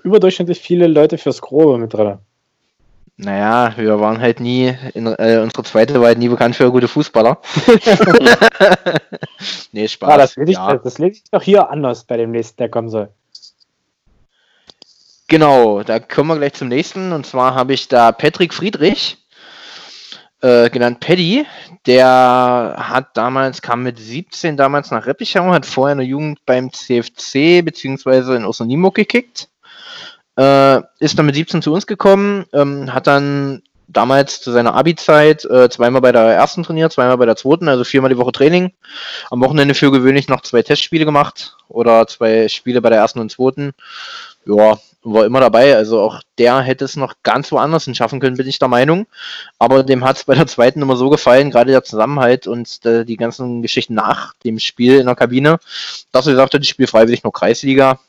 überdurchschnittlich 0.04 0.60
viele 0.60 0.88
Leute 0.88 1.18
fürs 1.18 1.42
Grobe 1.42 1.78
mit 1.78 1.94
drin. 1.94 2.20
Naja, 3.22 3.74
wir 3.76 4.00
waren 4.00 4.22
halt 4.22 4.40
nie, 4.40 4.74
in, 4.94 5.06
äh, 5.06 5.42
unsere 5.44 5.64
zweite 5.64 6.00
war 6.00 6.08
halt 6.08 6.20
nie 6.20 6.30
bekannt 6.30 6.56
für 6.56 6.72
gute 6.72 6.88
Fußballer. 6.88 7.42
nee, 9.74 9.90
Spaß. 9.90 10.10
Ah, 10.10 10.18
das, 10.18 10.38
lese 10.38 10.52
ich, 10.52 10.58
ja. 10.58 10.78
das 10.78 11.00
lese 11.00 11.18
ich 11.18 11.24
doch 11.30 11.42
hier 11.42 11.70
anders 11.70 12.06
bei 12.06 12.16
dem 12.16 12.32
nächsten, 12.32 12.56
der 12.56 12.70
kommen 12.70 12.88
soll. 12.88 13.10
Genau, 15.28 15.84
da 15.84 16.00
kommen 16.00 16.30
wir 16.30 16.38
gleich 16.38 16.54
zum 16.54 16.70
nächsten. 16.70 17.12
Und 17.12 17.26
zwar 17.26 17.56
habe 17.56 17.74
ich 17.74 17.90
da 17.90 18.14
Patrick 18.14 18.54
Friedrich, 18.54 19.18
äh, 20.40 20.70
genannt 20.70 21.02
Paddy. 21.02 21.46
Der 21.88 22.76
hat 22.78 23.18
damals, 23.18 23.62
kam 23.62 23.84
mit 23.84 24.00
17 24.00 24.56
damals 24.56 24.92
nach 24.92 25.06
Reppichau, 25.06 25.52
hat 25.52 25.66
vorher 25.66 25.92
in 25.92 26.00
der 26.00 26.08
Jugend 26.08 26.46
beim 26.46 26.72
CFC 26.72 27.66
beziehungsweise 27.66 28.38
in 28.38 28.46
Osonimo 28.46 28.92
gekickt. 28.92 29.49
Äh, 30.38 30.82
ist 31.00 31.18
dann 31.18 31.26
mit 31.26 31.36
17 31.36 31.62
zu 31.62 31.74
uns 31.74 31.88
gekommen, 31.88 32.46
ähm, 32.54 32.94
hat 32.94 33.08
dann 33.08 33.62
damals 33.90 34.42
zu 34.42 34.52
seiner 34.52 34.76
Abi-Zeit 34.76 35.46
äh, 35.46 35.70
zweimal 35.70 36.02
bei 36.02 36.12
der 36.12 36.22
ersten 36.22 36.64
trainiert, 36.64 36.94
zweimal 36.94 37.18
bei 37.18 37.26
der 37.26 37.36
zweiten, 37.36 37.68
also 37.68 37.84
viermal 37.84 38.10
die 38.10 38.18
Woche 38.18 38.32
Training. 38.32 38.72
Am 39.32 39.42
Wochenende 39.42 39.74
für 39.74 39.92
gewöhnlich 39.92 40.28
noch 40.28 40.42
zwei 40.42 40.62
Testspiele 40.62 41.06
gemacht 41.06 41.58
oder 41.68 42.08
zwei 42.08 42.48
Spiele 42.48 42.82
bei 42.82 42.90
der 42.90 43.00
ersten 43.00 43.20
und 43.20 43.32
zweiten. 43.32 43.72
Ja, 44.46 44.78
war 45.04 45.26
immer 45.26 45.40
dabei. 45.40 45.76
Also 45.76 46.00
auch 46.00 46.22
der 46.38 46.60
hätte 46.62 46.86
es 46.86 46.96
noch 46.96 47.16
ganz 47.24 47.52
woanders 47.52 47.86
hin 47.86 47.96
schaffen 47.96 48.20
können, 48.20 48.38
bin 48.38 48.48
ich 48.48 48.60
der 48.60 48.68
Meinung. 48.68 49.08
Aber 49.58 49.84
dem 49.84 50.04
hat 50.04 50.18
es 50.18 50.24
bei 50.26 50.36
der 50.36 50.48
zweiten 50.48 50.82
immer 50.82 50.96
so 50.96 51.10
gefallen, 51.10 51.52
gerade 51.52 51.72
der 51.72 51.84
Zusammenhalt 51.84 52.48
und 52.48 52.86
äh, 52.86 53.06
die 53.06 53.18
ganzen 53.18 53.62
Geschichten 53.62 53.94
nach 53.94 54.34
dem 54.44 54.60
Spiel 54.60 55.00
in 55.00 55.06
der 55.06 55.16
Kabine, 55.16 55.60
dass 56.12 56.28
er 56.28 56.34
gesagt 56.34 56.54
hat, 56.54 56.62
ich 56.62 56.70
spiele 56.70 56.88
freiwillig 56.88 57.24
nur 57.24 57.34
Kreisliga. 57.34 58.00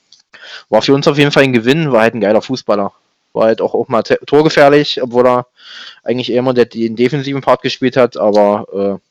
War 0.68 0.82
für 0.82 0.94
uns 0.94 1.08
auf 1.08 1.18
jeden 1.18 1.32
Fall 1.32 1.44
ein 1.44 1.52
Gewinn, 1.52 1.92
war 1.92 2.02
halt 2.02 2.14
ein 2.14 2.20
geiler 2.20 2.42
Fußballer. 2.42 2.92
War 3.32 3.44
halt 3.44 3.60
auch, 3.60 3.74
auch 3.74 3.88
mal 3.88 4.02
torgefährlich, 4.02 5.02
obwohl 5.02 5.26
er 5.26 5.46
eigentlich 6.02 6.30
eher 6.32 6.40
immer 6.40 6.54
den 6.54 6.96
defensiven 6.96 7.42
Part 7.42 7.62
gespielt 7.62 7.96
hat, 7.96 8.16
aber 8.16 9.00
äh, 9.00 9.10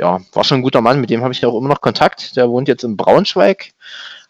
ja, 0.00 0.20
war 0.32 0.44
schon 0.44 0.60
ein 0.60 0.62
guter 0.62 0.80
Mann, 0.80 1.00
mit 1.00 1.10
dem 1.10 1.22
habe 1.22 1.32
ich 1.32 1.44
auch 1.44 1.56
immer 1.56 1.68
noch 1.68 1.80
Kontakt. 1.80 2.36
Der 2.36 2.48
wohnt 2.48 2.68
jetzt 2.68 2.84
in 2.84 2.96
Braunschweig, 2.96 3.72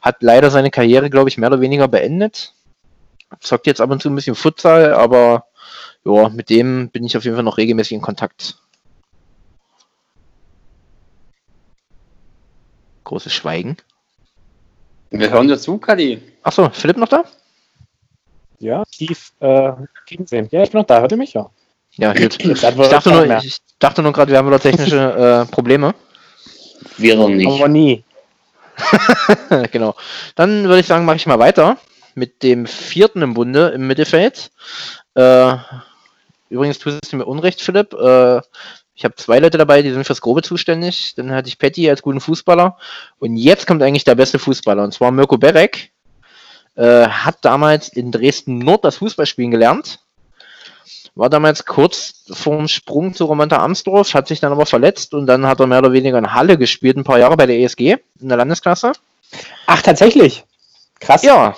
hat 0.00 0.16
leider 0.20 0.50
seine 0.50 0.70
Karriere, 0.70 1.10
glaube 1.10 1.28
ich, 1.28 1.38
mehr 1.38 1.48
oder 1.48 1.60
weniger 1.60 1.86
beendet. 1.86 2.54
Zockt 3.38 3.66
jetzt 3.66 3.80
ab 3.80 3.90
und 3.90 4.02
zu 4.02 4.10
ein 4.10 4.16
bisschen 4.16 4.34
Futsal, 4.34 4.92
aber 4.94 5.44
ja, 6.04 6.28
mit 6.28 6.50
dem 6.50 6.90
bin 6.90 7.04
ich 7.04 7.16
auf 7.16 7.24
jeden 7.24 7.36
Fall 7.36 7.44
noch 7.44 7.58
regelmäßig 7.58 7.92
in 7.92 8.00
Kontakt. 8.00 8.56
Großes 13.04 13.32
Schweigen. 13.32 13.76
Wir 15.10 15.30
hören 15.30 15.48
dir 15.48 15.58
zu, 15.58 15.78
Kali. 15.78 16.22
Achso, 16.42 16.70
Philipp 16.70 16.96
noch 16.96 17.08
da? 17.08 17.24
Ja, 18.58 18.84
tief 18.84 19.32
äh, 19.40 19.72
sehen. 20.26 20.48
Ja, 20.50 20.62
ich 20.62 20.70
bin 20.70 20.80
noch 20.80 20.86
da. 20.86 21.00
Hört 21.00 21.12
ihr 21.12 21.18
mich? 21.18 21.32
Ja. 21.32 21.50
Ja, 21.92 22.12
gut. 22.12 22.38
Ich 22.44 22.60
dachte, 22.60 23.10
nur, 23.10 23.38
ich 23.42 23.58
dachte 23.78 24.02
nur 24.02 24.12
gerade, 24.12 24.30
wir 24.30 24.38
haben 24.38 24.46
wieder 24.46 24.60
technische 24.60 25.46
äh, 25.48 25.50
Probleme. 25.50 25.94
Wir 26.96 27.16
noch 27.16 27.28
nicht. 27.28 27.48
Aber 27.48 27.68
nie. 27.68 28.04
genau. 29.72 29.94
Dann 30.36 30.64
würde 30.64 30.80
ich 30.80 30.86
sagen, 30.86 31.04
mache 31.04 31.16
ich 31.16 31.26
mal 31.26 31.38
weiter 31.38 31.78
mit 32.14 32.42
dem 32.42 32.66
vierten 32.66 33.22
im 33.22 33.34
Bunde 33.34 33.68
im 33.68 33.86
Mittelfeld. 33.86 34.50
Äh, 35.14 35.56
übrigens 36.48 36.78
tust 36.78 36.98
es 37.02 37.12
mir 37.12 37.26
unrecht, 37.26 37.60
Philipp. 37.60 37.92
Äh, 37.94 38.40
ich 39.00 39.04
habe 39.04 39.14
zwei 39.16 39.38
Leute 39.38 39.56
dabei, 39.56 39.80
die 39.80 39.92
sind 39.92 40.04
fürs 40.04 40.20
Grobe 40.20 40.42
zuständig. 40.42 41.14
Dann 41.16 41.32
hatte 41.32 41.48
ich 41.48 41.58
Patty 41.58 41.88
als 41.88 42.02
guten 42.02 42.20
Fußballer. 42.20 42.76
Und 43.18 43.38
jetzt 43.38 43.66
kommt 43.66 43.82
eigentlich 43.82 44.04
der 44.04 44.14
beste 44.14 44.38
Fußballer, 44.38 44.84
und 44.84 44.92
zwar 44.92 45.10
Mirko 45.10 45.38
Berek. 45.38 45.90
Äh, 46.74 47.08
hat 47.08 47.38
damals 47.40 47.88
in 47.88 48.12
Dresden 48.12 48.58
Nord 48.58 48.84
das 48.84 48.98
Fußballspielen 48.98 49.50
gelernt. 49.52 50.00
War 51.14 51.30
damals 51.30 51.64
kurz 51.64 52.26
vorm 52.30 52.68
Sprung 52.68 53.14
zu 53.14 53.24
Romanta 53.24 53.64
Amsdorf, 53.64 54.12
hat 54.12 54.28
sich 54.28 54.40
dann 54.40 54.52
aber 54.52 54.66
verletzt 54.66 55.14
und 55.14 55.26
dann 55.26 55.46
hat 55.46 55.60
er 55.60 55.66
mehr 55.66 55.78
oder 55.78 55.94
weniger 55.94 56.18
in 56.18 56.34
Halle 56.34 56.58
gespielt, 56.58 56.98
ein 56.98 57.04
paar 57.04 57.18
Jahre 57.18 57.38
bei 57.38 57.46
der 57.46 57.58
ESG 57.58 57.96
in 58.20 58.28
der 58.28 58.36
Landesklasse. 58.36 58.92
Ach, 59.64 59.80
tatsächlich? 59.80 60.44
Krass. 61.00 61.22
Ja, 61.22 61.56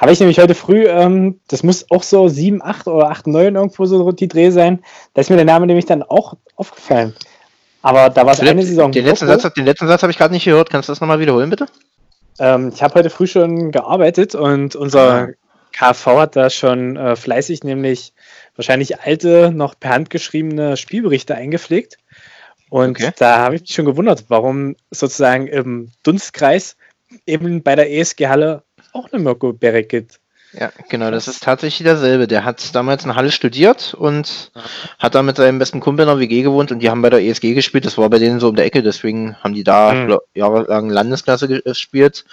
habe 0.00 0.12
ich 0.12 0.20
nämlich 0.20 0.38
heute 0.38 0.54
früh, 0.54 0.86
ähm, 0.86 1.40
das 1.48 1.62
muss 1.62 1.90
auch 1.90 2.02
so 2.02 2.28
7, 2.28 2.62
8 2.62 2.86
oder 2.86 3.10
8, 3.10 3.26
9 3.26 3.54
irgendwo 3.56 3.84
so 3.84 4.12
die 4.12 4.28
Dreh 4.28 4.50
sein. 4.50 4.82
Da 5.14 5.20
ist 5.20 5.30
mir 5.30 5.36
der 5.36 5.44
Name 5.44 5.66
nämlich 5.66 5.86
dann 5.86 6.02
auch 6.02 6.34
aufgefallen. 6.56 7.14
Aber 7.82 8.10
da 8.10 8.24
war 8.24 8.32
es 8.32 8.40
eine 8.40 8.62
Saison. 8.62 8.92
Den 8.92 9.04
letzten, 9.04 9.26
Satz, 9.26 9.52
den 9.54 9.64
letzten 9.64 9.88
Satz 9.88 10.02
habe 10.02 10.10
ich 10.10 10.18
gerade 10.18 10.34
nicht 10.34 10.44
gehört. 10.44 10.70
Kannst 10.70 10.88
du 10.88 10.92
das 10.92 11.00
nochmal 11.00 11.20
wiederholen, 11.20 11.50
bitte? 11.50 11.66
Ähm, 12.38 12.70
ich 12.74 12.82
habe 12.82 12.94
heute 12.94 13.10
früh 13.10 13.26
schon 13.26 13.72
gearbeitet 13.72 14.34
und 14.34 14.76
unser 14.76 15.28
ah. 15.28 15.28
KV 15.72 16.06
hat 16.18 16.36
da 16.36 16.50
schon 16.50 16.96
äh, 16.96 17.16
fleißig 17.16 17.64
nämlich 17.64 18.12
wahrscheinlich 18.56 19.00
alte, 19.00 19.50
noch 19.52 19.78
per 19.78 19.90
Hand 19.90 20.10
geschriebene 20.10 20.76
Spielberichte 20.76 21.34
eingepflegt. 21.34 21.98
Und 22.70 23.00
okay. 23.00 23.12
da 23.16 23.38
habe 23.38 23.56
ich 23.56 23.62
mich 23.62 23.72
schon 23.72 23.86
gewundert, 23.86 24.24
warum 24.28 24.76
sozusagen 24.90 25.46
im 25.46 25.90
Dunstkreis 26.02 26.76
eben 27.26 27.62
bei 27.62 27.74
der 27.74 27.90
ESG 27.90 28.28
Halle 28.28 28.62
auch 28.92 29.12
eine 29.12 29.22
Mirko 29.22 29.52
Berek 29.52 29.88
gibt. 29.88 30.20
Ja, 30.52 30.72
genau, 30.88 31.10
das 31.10 31.28
ist 31.28 31.42
tatsächlich 31.42 31.84
derselbe. 31.84 32.26
Der 32.26 32.44
hat 32.44 32.74
damals 32.74 33.04
in 33.04 33.14
Halle 33.14 33.30
studiert 33.30 33.92
und 33.92 34.50
hat 34.98 35.14
da 35.14 35.22
mit 35.22 35.36
seinem 35.36 35.58
besten 35.58 35.80
Kumpel 35.80 36.04
in 36.04 36.08
der 36.08 36.18
WG 36.18 36.42
gewohnt 36.42 36.72
und 36.72 36.78
die 36.78 36.88
haben 36.88 37.02
bei 37.02 37.10
der 37.10 37.22
ESG 37.22 37.52
gespielt. 37.52 37.84
Das 37.84 37.98
war 37.98 38.08
bei 38.08 38.18
denen 38.18 38.40
so 38.40 38.48
um 38.48 38.56
der 38.56 38.64
Ecke, 38.64 38.82
deswegen 38.82 39.36
haben 39.36 39.54
die 39.54 39.64
da 39.64 39.92
mhm. 39.92 40.16
jahrelang 40.34 40.88
Landesklasse 40.88 41.48
gespielt. 41.62 42.24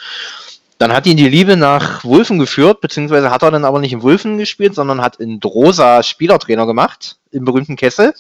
Dann 0.78 0.94
hat 0.94 1.08
ihn 1.08 1.18
die 1.18 1.30
Liebe 1.30 1.58
nach 1.58 2.04
Wulfen 2.04 2.40
geführt, 2.40 2.82
beziehungsweise 2.82 3.32
hat 3.32 3.44
er 3.44 3.52
dann 3.52 3.66
aber 3.66 3.80
nicht 3.80 3.94
in 3.94 4.02
Wulfen 4.02 4.38
gespielt, 4.38 4.76
sondern 4.76 5.02
hat 5.02 5.18
in 5.18 5.40
Drosa 5.40 6.02
Spielertrainer 6.04 6.66
gemacht, 6.66 7.18
im 7.32 7.44
berühmten 7.44 7.76
Kessel, 7.76 8.14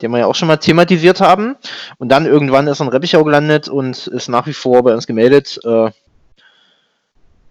den 0.00 0.10
wir 0.10 0.18
ja 0.18 0.26
auch 0.26 0.34
schon 0.34 0.48
mal 0.48 0.56
thematisiert 0.56 1.20
haben. 1.20 1.56
Und 1.98 2.10
dann 2.10 2.26
irgendwann 2.26 2.66
ist 2.66 2.80
er 2.80 2.86
in 2.86 2.92
Reppichau 2.92 3.24
gelandet 3.24 3.68
und 3.68 4.06
ist 4.06 4.28
nach 4.28 4.46
wie 4.46 4.52
vor 4.52 4.82
bei 4.82 4.94
uns 4.94 5.06
gemeldet. 5.06 5.60
Äh, 5.64 5.90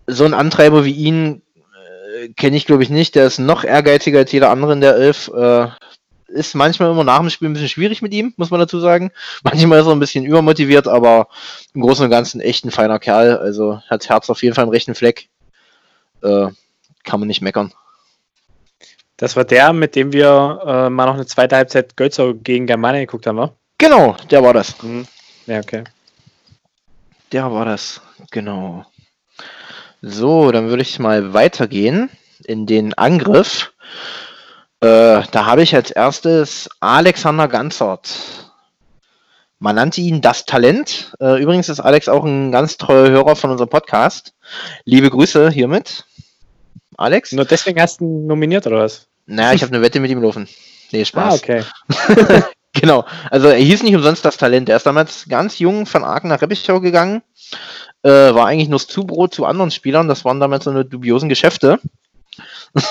so 0.07 0.25
ein 0.25 0.33
Antreiber 0.33 0.85
wie 0.85 0.93
ihn 0.93 1.41
äh, 2.15 2.29
kenne 2.29 2.57
ich, 2.57 2.65
glaube 2.65 2.83
ich, 2.83 2.89
nicht. 2.89 3.15
Der 3.15 3.27
ist 3.27 3.39
noch 3.39 3.63
ehrgeiziger 3.63 4.19
als 4.19 4.31
jeder 4.31 4.49
andere 4.49 4.73
in 4.73 4.81
der 4.81 4.95
Elf. 4.95 5.29
Äh, 5.35 5.67
ist 6.27 6.55
manchmal 6.55 6.91
immer 6.91 7.03
nach 7.03 7.19
dem 7.19 7.29
Spiel 7.29 7.47
ein 7.47 7.53
bisschen 7.53 7.69
schwierig 7.69 8.01
mit 8.01 8.13
ihm, 8.13 8.33
muss 8.37 8.49
man 8.49 8.59
dazu 8.59 8.79
sagen. 8.79 9.11
Manchmal 9.43 9.79
ist 9.79 9.85
er 9.85 9.93
ein 9.93 9.99
bisschen 9.99 10.25
übermotiviert, 10.25 10.87
aber 10.87 11.27
im 11.73 11.81
Großen 11.81 12.05
und 12.05 12.11
Ganzen 12.11 12.41
echt 12.41 12.65
ein 12.65 12.71
feiner 12.71 12.99
Kerl. 12.99 13.37
Also 13.37 13.81
hat 13.89 14.09
Herz 14.09 14.29
auf 14.29 14.43
jeden 14.43 14.55
Fall 14.55 14.65
im 14.65 14.71
rechten 14.71 14.95
Fleck. 14.95 15.29
Äh, 16.23 16.47
kann 17.03 17.19
man 17.19 17.27
nicht 17.27 17.41
meckern. 17.41 17.73
Das 19.15 19.35
war 19.35 19.45
der, 19.45 19.73
mit 19.73 19.95
dem 19.95 20.13
wir 20.13 20.61
äh, 20.65 20.89
mal 20.89 21.05
noch 21.05 21.15
eine 21.15 21.25
zweite 21.25 21.55
Halbzeit 21.55 21.97
Götzer 21.97 22.33
gegen 22.33 22.67
Germania 22.67 23.01
geguckt 23.01 23.25
haben, 23.25 23.37
wa? 23.37 23.53
Genau, 23.79 24.15
der 24.29 24.43
war 24.43 24.53
das. 24.53 24.81
Mhm. 24.83 25.07
Ja, 25.47 25.59
okay. 25.59 25.83
Der 27.31 27.51
war 27.51 27.65
das, 27.65 28.01
genau. 28.31 28.85
So, 30.01 30.51
dann 30.51 30.69
würde 30.69 30.83
ich 30.83 30.99
mal 30.99 31.33
weitergehen 31.33 32.09
in 32.45 32.65
den 32.65 32.93
Angriff. 32.93 33.73
Äh, 34.79 35.23
da 35.31 35.45
habe 35.45 35.63
ich 35.63 35.75
als 35.75 35.89
erstes 35.89 36.69
Alexander 36.79 37.47
Ganzert. 37.47 38.47
Man 39.59 39.75
nannte 39.75 40.01
ihn 40.01 40.21
das 40.21 40.45
Talent. 40.45 41.13
Äh, 41.19 41.41
übrigens 41.41 41.67
ist 41.67 41.79
Alex 41.79 42.09
auch 42.09 42.23
ein 42.23 42.51
ganz 42.51 42.77
treuer 42.77 43.09
Hörer 43.09 43.35
von 43.35 43.49
unserem 43.49 43.69
Podcast. 43.69 44.33
Liebe 44.85 45.09
Grüße 45.09 45.49
hiermit. 45.49 46.05
Alex? 46.95 47.31
Nur 47.31 47.45
deswegen 47.45 47.81
hast 47.81 47.99
du 47.99 48.05
ihn 48.05 48.27
nominiert 48.27 48.67
oder 48.67 48.79
was? 48.81 49.07
Naja, 49.25 49.53
ich 49.53 49.63
habe 49.63 49.73
eine 49.73 49.81
Wette 49.81 49.99
mit 49.99 50.11
ihm 50.11 50.21
laufen. 50.21 50.47
Nee, 50.91 51.05
Spaß. 51.05 51.33
Ah, 51.33 51.35
okay. 51.35 51.63
genau. 52.81 53.05
Also 53.29 53.47
er 53.47 53.57
hieß 53.57 53.83
nicht 53.83 53.95
umsonst 53.95 54.25
das 54.25 54.37
Talent. 54.37 54.69
Er 54.69 54.77
ist 54.77 54.85
damals 54.85 55.25
ganz 55.29 55.59
jung 55.59 55.85
von 55.85 56.03
Aachen 56.03 56.29
nach 56.29 56.41
Reppichau 56.41 56.79
gegangen 56.79 57.21
äh, 58.03 58.33
war 58.33 58.47
eigentlich 58.47 58.69
nur 58.69 58.79
das 58.79 58.87
Zubrot 58.87 59.33
zu 59.33 59.45
anderen 59.45 59.71
Spielern. 59.71 60.07
Das 60.07 60.25
waren 60.25 60.39
damals 60.39 60.65
so 60.65 60.69
eine 60.69 60.85
dubiosen 60.85 61.29
Geschäfte. 61.29 61.79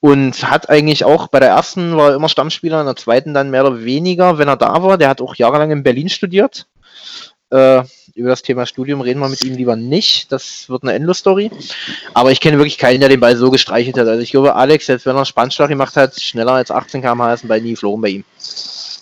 und 0.00 0.50
hat 0.50 0.70
eigentlich 0.70 1.04
auch 1.04 1.28
bei 1.28 1.40
der 1.40 1.50
ersten 1.50 1.96
war 1.96 2.10
er 2.10 2.16
immer 2.16 2.28
Stammspieler, 2.28 2.80
in 2.80 2.86
der 2.86 2.96
zweiten 2.96 3.34
dann 3.34 3.50
mehr 3.50 3.66
oder 3.66 3.84
weniger, 3.84 4.38
wenn 4.38 4.48
er 4.48 4.56
da 4.56 4.82
war. 4.82 4.96
Der 4.96 5.08
hat 5.08 5.20
auch 5.20 5.34
jahrelang 5.34 5.70
in 5.70 5.82
Berlin 5.82 6.08
studiert. 6.08 6.66
Äh, 7.50 7.82
über 8.14 8.30
das 8.30 8.42
Thema 8.42 8.64
Studium 8.64 9.00
reden 9.00 9.20
wir 9.20 9.28
mit 9.28 9.42
ihm 9.42 9.56
lieber 9.56 9.76
nicht. 9.76 10.30
Das 10.32 10.68
wird 10.68 10.84
eine 10.84 10.92
Endlos-Story. 10.92 11.50
Aber 12.14 12.30
ich 12.30 12.40
kenne 12.40 12.58
wirklich 12.58 12.78
keinen, 12.78 13.00
der 13.00 13.08
den 13.08 13.20
Ball 13.20 13.36
so 13.36 13.50
gestreichelt 13.50 13.98
hat. 13.98 14.06
Also 14.06 14.22
ich 14.22 14.30
glaube, 14.30 14.54
Alex, 14.54 14.86
selbst 14.86 15.06
wenn 15.06 15.16
er 15.16 15.24
Spannschlag 15.24 15.68
gemacht 15.68 15.96
hat, 15.96 16.18
schneller 16.20 16.52
als 16.52 16.70
18 16.70 17.02
km/h 17.02 17.34
ist 17.34 17.44
ein 17.44 17.48
Ball 17.48 17.60
nie 17.60 17.72
geflogen 17.72 18.00
bei 18.00 18.08
ihm. 18.08 18.24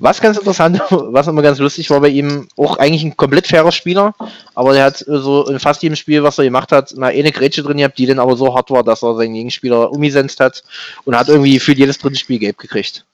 Was 0.02 0.20
ganz 0.20 0.36
interessant, 0.36 0.82
was 0.90 1.28
immer 1.28 1.42
ganz 1.42 1.60
lustig 1.60 1.88
war 1.90 2.00
bei 2.00 2.08
ihm, 2.08 2.48
auch 2.56 2.76
eigentlich 2.78 3.04
ein 3.04 3.16
komplett 3.16 3.46
fairer 3.46 3.70
Spieler, 3.70 4.16
aber 4.52 4.72
der 4.72 4.86
hat 4.86 4.96
so 4.96 5.46
in 5.46 5.60
fast 5.60 5.80
jedem 5.80 5.94
Spiel, 5.94 6.24
was 6.24 6.38
er 6.38 6.44
gemacht 6.44 6.72
hat, 6.72 6.96
mal 6.96 7.12
eine 7.12 7.30
Grätsche 7.30 7.62
drin 7.62 7.76
gehabt, 7.76 7.98
die 7.98 8.06
dann 8.06 8.18
aber 8.18 8.36
so 8.36 8.52
hart 8.52 8.68
war, 8.72 8.82
dass 8.82 9.04
er 9.04 9.14
seinen 9.14 9.34
Gegenspieler 9.34 9.92
umgesetzt 9.92 10.40
hat 10.40 10.64
und 11.04 11.16
hat 11.16 11.28
irgendwie 11.28 11.60
für 11.60 11.72
jedes 11.72 11.98
dritte 11.98 12.16
Spiel 12.16 12.40
gelb 12.40 12.58
gekriegt. 12.58 13.04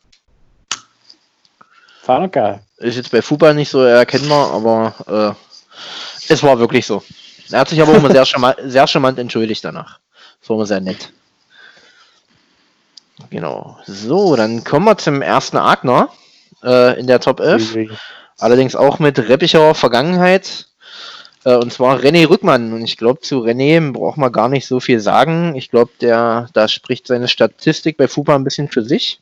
War 2.06 2.20
noch 2.20 2.32
geil. 2.32 2.60
Ist 2.78 2.96
jetzt 2.96 3.10
bei 3.10 3.20
Fußball 3.20 3.52
nicht 3.52 3.68
so 3.68 3.82
erkennbar, 3.82 4.50
aber 4.50 5.36
äh, 5.36 6.32
es 6.32 6.42
war 6.42 6.58
wirklich 6.58 6.86
so. 6.86 7.02
Er 7.50 7.60
hat 7.60 7.68
sich 7.68 7.82
aber 7.82 7.92
auch 7.92 7.96
immer 7.96 8.10
sehr, 8.10 8.24
charmant, 8.24 8.56
sehr 8.64 8.86
charmant 8.86 9.18
entschuldigt 9.18 9.62
danach. 9.62 9.98
Das 10.40 10.48
war 10.48 10.56
immer 10.56 10.64
sehr 10.64 10.80
nett. 10.80 11.12
Genau. 13.30 13.78
So, 13.86 14.36
dann 14.36 14.64
kommen 14.64 14.86
wir 14.86 14.96
zum 14.96 15.22
ersten 15.22 15.56
Agner 15.56 16.08
äh, 16.62 16.98
in 16.98 17.06
der 17.06 17.20
Top 17.20 17.40
11. 17.40 17.90
Allerdings 18.38 18.76
auch 18.76 18.98
mit 18.98 19.18
Reppicher 19.18 19.74
Vergangenheit. 19.74 20.66
Äh, 21.44 21.56
und 21.56 21.72
zwar 21.72 21.98
René 21.98 22.28
Rückmann. 22.28 22.72
Und 22.72 22.82
ich 22.82 22.96
glaube, 22.96 23.20
zu 23.20 23.40
René 23.40 23.92
braucht 23.92 24.16
man 24.16 24.32
gar 24.32 24.48
nicht 24.48 24.66
so 24.66 24.80
viel 24.80 25.00
sagen. 25.00 25.54
Ich 25.56 25.70
glaube, 25.70 25.90
der, 26.00 26.48
da 26.52 26.68
spricht 26.68 27.06
seine 27.06 27.28
Statistik 27.28 27.96
bei 27.96 28.08
FUPA 28.08 28.34
ein 28.34 28.44
bisschen 28.44 28.68
für 28.68 28.84
sich. 28.84 29.20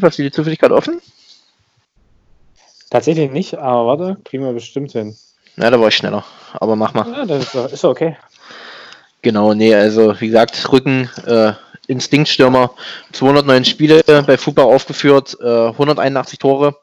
Hast 0.00 0.18
du 0.18 0.22
die 0.22 0.30
zufällig 0.30 0.58
gerade 0.58 0.74
offen? 0.74 1.00
Tatsächlich 2.90 3.30
nicht, 3.30 3.54
aber 3.58 3.86
warte, 3.86 4.16
kriegen 4.24 4.44
wir 4.44 4.52
bestimmt 4.52 4.92
hin. 4.92 5.16
Na, 5.56 5.70
da 5.70 5.80
war 5.80 5.88
ich 5.88 5.96
schneller. 5.96 6.24
Aber 6.54 6.76
mach 6.76 6.94
mal. 6.94 7.10
Ja, 7.10 7.26
das 7.26 7.54
ist, 7.54 7.72
ist 7.72 7.84
okay. 7.84 8.16
Genau, 9.22 9.54
nee, 9.54 9.74
also 9.74 10.20
wie 10.20 10.26
gesagt, 10.26 10.72
Rücken 10.72 11.08
äh, 11.26 11.52
Instinktstürmer, 11.92 12.72
209 13.12 13.64
Spiele 13.64 14.02
bei 14.06 14.36
Fußball 14.36 14.64
aufgeführt, 14.64 15.36
äh, 15.40 15.68
181 15.68 16.38
Tore. 16.38 16.76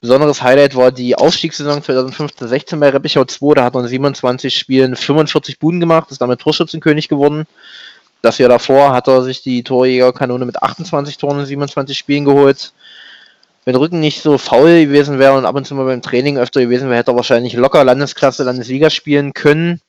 Besonderes 0.00 0.42
Highlight 0.42 0.76
war 0.76 0.92
die 0.92 1.16
Aufstiegssaison 1.16 1.82
2015-16 1.82 2.78
bei 2.78 2.90
Reppichau 2.90 3.24
2. 3.24 3.54
Da 3.54 3.64
hat 3.64 3.74
er 3.74 3.80
in 3.80 3.88
27 3.88 4.56
Spielen 4.56 4.94
45 4.94 5.58
Buden 5.58 5.80
gemacht, 5.80 6.12
ist 6.12 6.20
damit 6.20 6.40
Torschützenkönig 6.40 7.08
geworden. 7.08 7.46
Das 8.22 8.38
Jahr 8.38 8.48
davor 8.48 8.92
hat 8.92 9.08
er 9.08 9.22
sich 9.22 9.42
die 9.42 9.64
Torjägerkanone 9.64 10.44
mit 10.44 10.62
28 10.62 11.18
Toren 11.18 11.40
in 11.40 11.46
27 11.46 11.98
Spielen 11.98 12.24
geholt. 12.24 12.72
Wenn 13.64 13.74
Rücken 13.74 14.00
nicht 14.00 14.22
so 14.22 14.38
faul 14.38 14.86
gewesen 14.86 15.18
wäre 15.18 15.36
und 15.36 15.44
ab 15.44 15.54
und 15.54 15.66
zu 15.66 15.74
mal 15.74 15.84
beim 15.84 16.02
Training 16.02 16.38
öfter 16.38 16.60
gewesen 16.60 16.88
wäre, 16.88 16.98
hätte 16.98 17.10
er 17.10 17.16
wahrscheinlich 17.16 17.54
locker 17.54 17.84
Landesklasse, 17.84 18.44
Landesliga 18.44 18.90
spielen 18.90 19.34
können. 19.34 19.80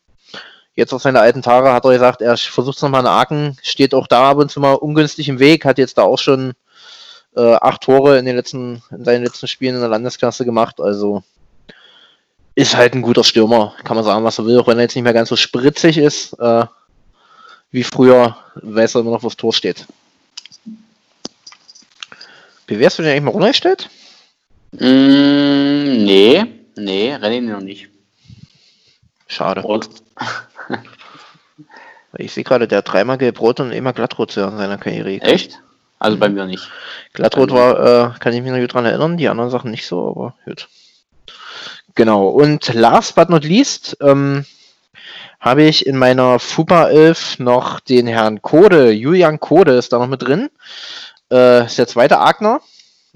Jetzt 0.79 0.93
auf 0.93 1.01
seine 1.01 1.19
alten 1.19 1.41
Tage 1.41 1.73
hat 1.73 1.83
er 1.83 1.91
gesagt, 1.91 2.21
er 2.21 2.37
versucht 2.37 2.77
es 2.77 2.81
nochmal 2.81 3.01
in 3.01 3.07
Aachen, 3.07 3.57
steht 3.61 3.93
auch 3.93 4.07
da 4.07 4.29
ab 4.29 4.37
und 4.37 4.49
zu 4.49 4.61
mal 4.61 4.75
ungünstig 4.75 5.27
im 5.27 5.37
Weg, 5.37 5.65
hat 5.65 5.77
jetzt 5.77 5.97
da 5.97 6.03
auch 6.03 6.17
schon 6.17 6.53
äh, 7.35 7.55
acht 7.55 7.81
Tore 7.81 8.17
in 8.17 8.23
den 8.23 8.37
letzten, 8.37 8.81
in 8.89 9.03
seinen 9.03 9.25
letzten 9.25 9.49
Spielen 9.49 9.75
in 9.75 9.81
der 9.81 9.89
Landesklasse 9.89 10.45
gemacht. 10.45 10.79
Also 10.79 11.21
ist 12.55 12.77
halt 12.77 12.93
ein 12.93 13.01
guter 13.01 13.25
Stürmer, 13.25 13.75
kann 13.83 13.97
man 13.97 14.05
sagen, 14.05 14.23
was 14.23 14.39
er 14.39 14.45
will, 14.45 14.57
auch 14.57 14.67
wenn 14.67 14.77
er 14.77 14.83
jetzt 14.83 14.95
nicht 14.95 15.03
mehr 15.03 15.11
ganz 15.11 15.27
so 15.27 15.35
spritzig 15.35 15.97
ist, 15.97 16.31
äh, 16.39 16.63
wie 17.71 17.83
früher, 17.83 18.37
weiß 18.55 18.95
er 18.95 19.01
immer 19.01 19.11
noch, 19.11 19.23
wo 19.23 19.27
das 19.27 19.35
Tor 19.35 19.51
steht. 19.51 19.85
Bewehrst 22.67 22.99
du 22.99 23.03
den 23.03 23.11
eigentlich 23.11 23.23
mal 23.23 23.31
runtergestellt? 23.31 23.89
Mm, 24.71 26.05
nee, 26.05 26.45
nee, 26.77 27.15
René 27.15 27.41
noch 27.41 27.59
nicht. 27.59 27.88
Schade. 29.29 29.61
Und, 29.61 29.89
Ich 32.17 32.33
sehe 32.33 32.43
gerade, 32.43 32.67
der 32.67 32.79
hat 32.79 32.91
dreimal 32.91 33.17
gelb-rot 33.17 33.59
und 33.59 33.71
immer 33.71 33.93
glattrot 33.93 34.35
in 34.35 34.57
seiner 34.57 34.77
Karriere. 34.77 35.21
echt? 35.21 35.61
Also 35.99 36.17
bei 36.17 36.29
mir 36.29 36.45
nicht. 36.45 36.69
Glattrot 37.13 37.51
war, 37.51 38.15
äh, 38.15 38.19
kann 38.19 38.33
ich 38.33 38.41
mich 38.41 38.51
noch 38.51 38.59
gut 38.59 38.73
dran 38.73 38.85
erinnern, 38.85 39.17
die 39.17 39.27
anderen 39.27 39.49
Sachen 39.49 39.69
nicht 39.69 39.85
so, 39.85 40.09
aber 40.09 40.35
gut. 40.45 40.67
Genau, 41.95 42.29
und 42.29 42.73
last 42.73 43.15
but 43.15 43.29
not 43.29 43.43
least 43.43 43.97
ähm, 44.01 44.45
habe 45.39 45.63
ich 45.63 45.85
in 45.85 45.97
meiner 45.97 46.39
FUPA 46.39 46.89
11 46.89 47.39
noch 47.39 47.79
den 47.79 48.07
Herrn 48.07 48.41
Kode, 48.41 48.91
Julian 48.91 49.39
Kode 49.39 49.73
ist 49.73 49.91
da 49.91 49.99
noch 49.99 50.07
mit 50.07 50.21
drin. 50.23 50.49
Äh, 51.31 51.65
ist 51.65 51.77
der 51.77 51.87
zweite 51.87 52.19
Agner 52.19 52.61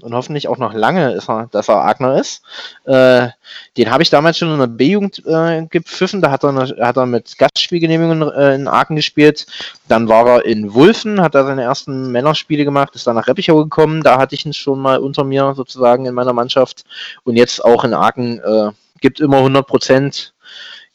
und 0.00 0.14
hoffentlich 0.14 0.48
auch 0.48 0.58
noch 0.58 0.74
lange, 0.74 1.12
ist 1.12 1.28
er, 1.28 1.48
dass 1.52 1.68
er 1.68 1.84
Agner 1.84 2.18
ist. 2.18 2.42
Äh, 2.84 3.28
den 3.76 3.90
habe 3.90 4.02
ich 4.02 4.10
damals 4.10 4.38
schon 4.38 4.52
in 4.52 4.58
der 4.58 4.66
B-Jugend 4.66 5.22
äh, 5.26 5.66
gepfiffen, 5.66 6.20
da 6.20 6.30
hat 6.30 6.44
er, 6.44 6.50
eine, 6.50 6.76
hat 6.80 6.96
er 6.96 7.06
mit 7.06 7.38
Gastspielgenehmigungen 7.38 8.30
äh, 8.32 8.54
in 8.54 8.68
Aachen 8.68 8.96
gespielt. 8.96 9.46
Dann 9.88 10.08
war 10.08 10.26
er 10.26 10.44
in 10.44 10.74
Wulfen, 10.74 11.20
hat 11.20 11.34
er 11.34 11.46
seine 11.46 11.62
ersten 11.62 12.10
Männerspiele 12.10 12.64
gemacht, 12.64 12.94
ist 12.94 13.06
dann 13.06 13.16
nach 13.16 13.28
Reppichau 13.28 13.56
gekommen, 13.56 14.02
da 14.02 14.18
hatte 14.18 14.34
ich 14.34 14.44
ihn 14.44 14.52
schon 14.52 14.80
mal 14.80 14.98
unter 14.98 15.24
mir 15.24 15.54
sozusagen 15.54 16.06
in 16.06 16.14
meiner 16.14 16.32
Mannschaft. 16.32 16.84
Und 17.24 17.36
jetzt 17.36 17.64
auch 17.64 17.84
in 17.84 17.94
Aachen, 17.94 18.40
äh, 18.40 18.70
gibt 19.00 19.20
immer 19.20 19.38
100 19.38 19.66
Prozent, 19.66 20.32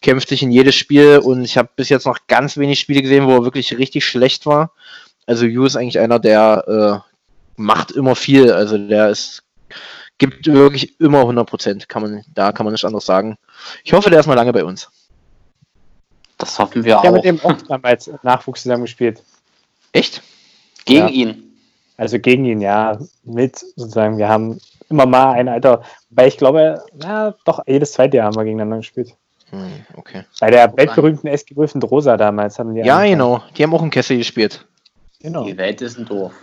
kämpft 0.02 0.30
sich 0.30 0.42
in 0.42 0.52
jedes 0.52 0.76
Spiel 0.76 1.20
und 1.20 1.44
ich 1.44 1.58
habe 1.58 1.70
bis 1.76 1.90
jetzt 1.90 2.06
noch 2.06 2.20
ganz 2.28 2.58
wenig 2.58 2.80
Spiele 2.80 3.02
gesehen, 3.02 3.28
wo 3.28 3.36
er 3.36 3.44
wirklich 3.44 3.78
richtig 3.78 4.06
schlecht 4.06 4.46
war. 4.46 4.72
Also 5.26 5.46
Yu 5.46 5.66
ist 5.66 5.76
eigentlich 5.76 6.00
einer, 6.00 6.18
der 6.18 7.04
äh, 7.06 7.09
macht 7.60 7.92
immer 7.92 8.16
viel, 8.16 8.52
also 8.52 8.78
der 8.78 9.10
ist 9.10 9.44
gibt 10.18 10.48
wirklich 10.48 11.00
immer 11.00 11.20
100 11.22 11.48
Prozent, 11.48 11.88
kann 11.88 12.02
man, 12.02 12.24
da 12.34 12.52
kann 12.52 12.66
man 12.66 12.74
nicht 12.74 12.84
anders 12.84 13.06
sagen. 13.06 13.38
Ich 13.86 13.94
hoffe, 13.94 14.10
der 14.10 14.20
ist 14.20 14.28
mal 14.28 14.34
lange 14.34 14.52
bei 14.52 14.66
uns. 14.66 14.90
Das 16.38 16.58
hoffen 16.60 16.84
wir 16.84 16.96
Ich 16.98 17.04
habe 17.04 17.10
auch. 17.10 17.14
mit 17.14 17.26
dem 17.26 17.40
auch 17.42 17.62
damals 17.68 18.08
im 18.08 18.18
Nachwuchs 18.24 18.64
zusammen 18.64 18.84
gespielt. 18.84 19.24
Echt? 19.92 20.22
Gegen 20.86 21.08
Ja. 21.08 21.10
ihn. 21.10 21.44
Also 21.98 22.18
gegen 22.20 22.46
ihn, 22.46 22.62
ja, 22.62 22.98
mit 23.24 23.58
sozusagen. 23.58 24.18
Wir 24.18 24.30
haben 24.30 24.60
immer 24.90 25.06
mal 25.06 25.34
ein 25.34 25.48
Alter, 25.50 25.84
weil 26.10 26.30
ich 26.30 26.38
glaube, 26.38 26.82
na, 26.98 27.34
doch 27.46 27.62
jedes 27.68 27.92
zweite 27.94 28.18
Jahr 28.18 28.28
haben 28.28 28.36
wir 28.36 28.44
gegeneinander 28.46 28.78
gespielt. 28.78 29.16
Hm, 29.50 29.86
okay. 29.96 30.24
Bei 30.40 30.50
der 30.52 30.76
weltberühmten 30.78 31.28
SG 31.30 31.56
Rosa 31.56 32.16
damals 32.18 32.58
haben 32.60 32.74
die 32.74 32.82
Ja, 32.82 33.04
genau. 33.04 33.42
Die 33.58 33.64
haben 33.64 33.74
auch 33.74 33.82
im 33.82 33.90
Kessel 33.90 34.18
gespielt. 34.18 34.66
genau. 35.20 35.44
Die 35.46 35.58
Welt 35.58 35.82
ist 35.82 35.98
ein 35.98 36.06
Dorf. 36.06 36.34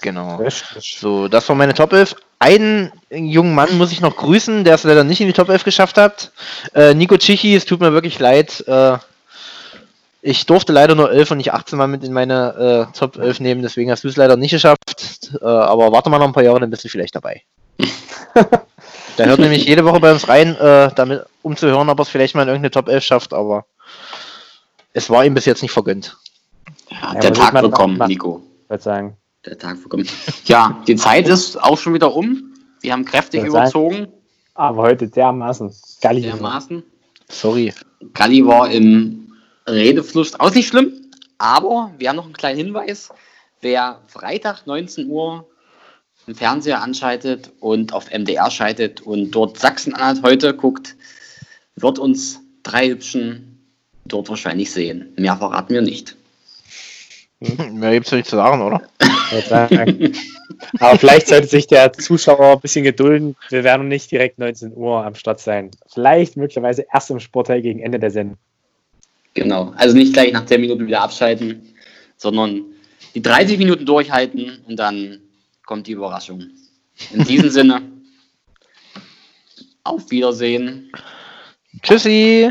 Genau. 0.00 0.40
So, 0.80 1.28
das 1.28 1.48
war 1.48 1.56
meine 1.56 1.74
Top 1.74 1.92
11. 1.92 2.16
Einen 2.38 2.92
jungen 3.10 3.54
Mann 3.54 3.76
muss 3.78 3.92
ich 3.92 4.00
noch 4.00 4.16
grüßen, 4.16 4.64
der 4.64 4.74
es 4.74 4.84
leider 4.84 5.04
nicht 5.04 5.20
in 5.20 5.26
die 5.26 5.32
Top 5.32 5.48
11 5.48 5.64
geschafft 5.64 5.98
hat. 5.98 6.32
Äh, 6.74 6.94
Nico 6.94 7.16
Tschichi, 7.16 7.54
es 7.54 7.64
tut 7.64 7.80
mir 7.80 7.92
wirklich 7.92 8.18
leid. 8.18 8.64
Äh, 8.66 8.98
ich 10.20 10.46
durfte 10.46 10.72
leider 10.72 10.94
nur 10.94 11.10
11 11.10 11.30
und 11.30 11.36
nicht 11.38 11.52
18 11.52 11.78
Mal 11.78 11.86
mit 11.86 12.04
in 12.04 12.12
meine 12.12 12.88
äh, 12.92 12.98
Top 12.98 13.16
11 13.16 13.40
nehmen, 13.40 13.62
deswegen 13.62 13.90
hast 13.90 14.04
du 14.04 14.08
es 14.08 14.16
leider 14.16 14.36
nicht 14.36 14.50
geschafft. 14.50 15.32
Äh, 15.40 15.44
aber 15.44 15.92
warte 15.92 16.10
mal 16.10 16.18
noch 16.18 16.26
ein 16.26 16.32
paar 16.32 16.42
Jahre, 16.42 16.60
dann 16.60 16.70
bist 16.70 16.84
du 16.84 16.88
vielleicht 16.88 17.14
dabei. 17.14 17.42
der 19.18 19.26
hört 19.26 19.38
nämlich 19.38 19.64
jede 19.64 19.84
Woche 19.84 20.00
bei 20.00 20.12
uns 20.12 20.28
rein, 20.28 20.56
äh, 20.56 20.90
damit, 20.94 21.24
um 21.42 21.56
zu 21.56 21.68
hören, 21.68 21.88
ob 21.88 21.98
er 21.98 22.02
es 22.02 22.08
vielleicht 22.08 22.34
mal 22.34 22.42
in 22.42 22.48
irgendeine 22.48 22.70
Top 22.70 22.88
11 22.88 23.04
schafft, 23.04 23.32
aber 23.32 23.64
es 24.92 25.08
war 25.08 25.24
ihm 25.24 25.34
bis 25.34 25.44
jetzt 25.44 25.62
nicht 25.62 25.72
vergönnt. 25.72 26.16
Ja, 26.90 27.14
Ja, 27.14 27.20
der 27.20 27.32
Tag 27.32 27.52
man 27.52 27.62
wird 27.62 27.74
kommen, 27.74 27.98
machen. 27.98 28.08
Nico. 28.08 28.42
Ich 28.64 28.70
würde 28.70 28.82
sagen. 28.82 29.16
Der 29.48 29.56
Tag 29.56 29.78
wird 29.78 29.88
kommen. 29.88 30.06
Ja, 30.44 30.82
die 30.86 30.96
Zeit 30.96 31.26
ist 31.26 31.56
auch 31.62 31.78
schon 31.78 31.94
wieder 31.94 32.14
um. 32.14 32.52
Wir 32.82 32.92
haben 32.92 33.04
kräftig 33.06 33.40
sein. 33.40 33.48
überzogen, 33.48 34.08
Aber 34.54 34.82
heute 34.82 35.08
dermaßen. 35.08 35.74
Galli. 36.02 36.20
dermaßen. 36.22 36.82
Sorry. 37.30 37.72
Galli 38.12 38.44
war 38.44 38.70
im 38.70 39.32
Redefluss 39.66 40.38
auch 40.38 40.54
nicht 40.54 40.68
schlimm, 40.68 40.92
aber 41.38 41.92
wir 41.98 42.10
haben 42.10 42.16
noch 42.16 42.26
einen 42.26 42.34
kleinen 42.34 42.58
Hinweis. 42.58 43.08
Wer 43.62 44.00
Freitag 44.06 44.66
19 44.66 45.08
Uhr 45.08 45.48
im 46.26 46.34
Fernseher 46.34 46.82
anschaltet 46.82 47.50
und 47.60 47.92
auf 47.94 48.10
MDR 48.10 48.50
schaltet 48.50 49.00
und 49.00 49.30
dort 49.30 49.58
Sachsen-Anhalt 49.58 50.22
heute 50.22 50.54
guckt, 50.54 50.94
wird 51.76 51.98
uns 51.98 52.40
drei 52.62 52.88
Hübschen 52.88 53.64
dort 54.04 54.28
wahrscheinlich 54.28 54.70
sehen. 54.70 55.12
Mehr 55.16 55.36
verraten 55.38 55.72
wir 55.72 55.82
nicht. 55.82 56.16
Mehr 57.40 57.92
gibt's 57.92 58.12
nicht 58.12 58.28
zu 58.28 58.36
sagen, 58.36 58.60
oder? 58.60 58.82
Aber 60.80 60.98
vielleicht 60.98 61.28
sollte 61.28 61.46
sich 61.46 61.66
der 61.66 61.92
Zuschauer 61.92 62.52
ein 62.52 62.60
bisschen 62.60 62.84
gedulden. 62.84 63.36
Wir 63.50 63.64
werden 63.64 63.88
nicht 63.88 64.10
direkt 64.10 64.38
19 64.38 64.74
Uhr 64.74 65.04
am 65.04 65.14
Start 65.14 65.40
sein. 65.40 65.70
Vielleicht 65.86 66.36
möglicherweise 66.36 66.86
erst 66.92 67.10
im 67.10 67.20
Sportteil 67.20 67.62
gegen 67.62 67.80
Ende 67.80 67.98
der 67.98 68.10
Sendung. 68.10 68.38
Genau. 69.34 69.72
Also 69.76 69.96
nicht 69.96 70.14
gleich 70.14 70.32
nach 70.32 70.46
10 70.46 70.60
Minuten 70.60 70.86
wieder 70.86 71.02
abschalten, 71.02 71.74
sondern 72.16 72.64
die 73.14 73.22
30 73.22 73.58
Minuten 73.58 73.86
durchhalten 73.86 74.58
und 74.66 74.76
dann 74.76 75.20
kommt 75.64 75.86
die 75.86 75.92
Überraschung. 75.92 76.44
In 77.12 77.24
diesem 77.24 77.50
Sinne, 77.50 77.82
auf 79.84 80.10
Wiedersehen. 80.10 80.90
Tschüssi! 81.82 82.50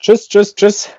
Tschüss, 0.00 0.28
tschüss, 0.28 0.54
tschüss. 0.54 0.90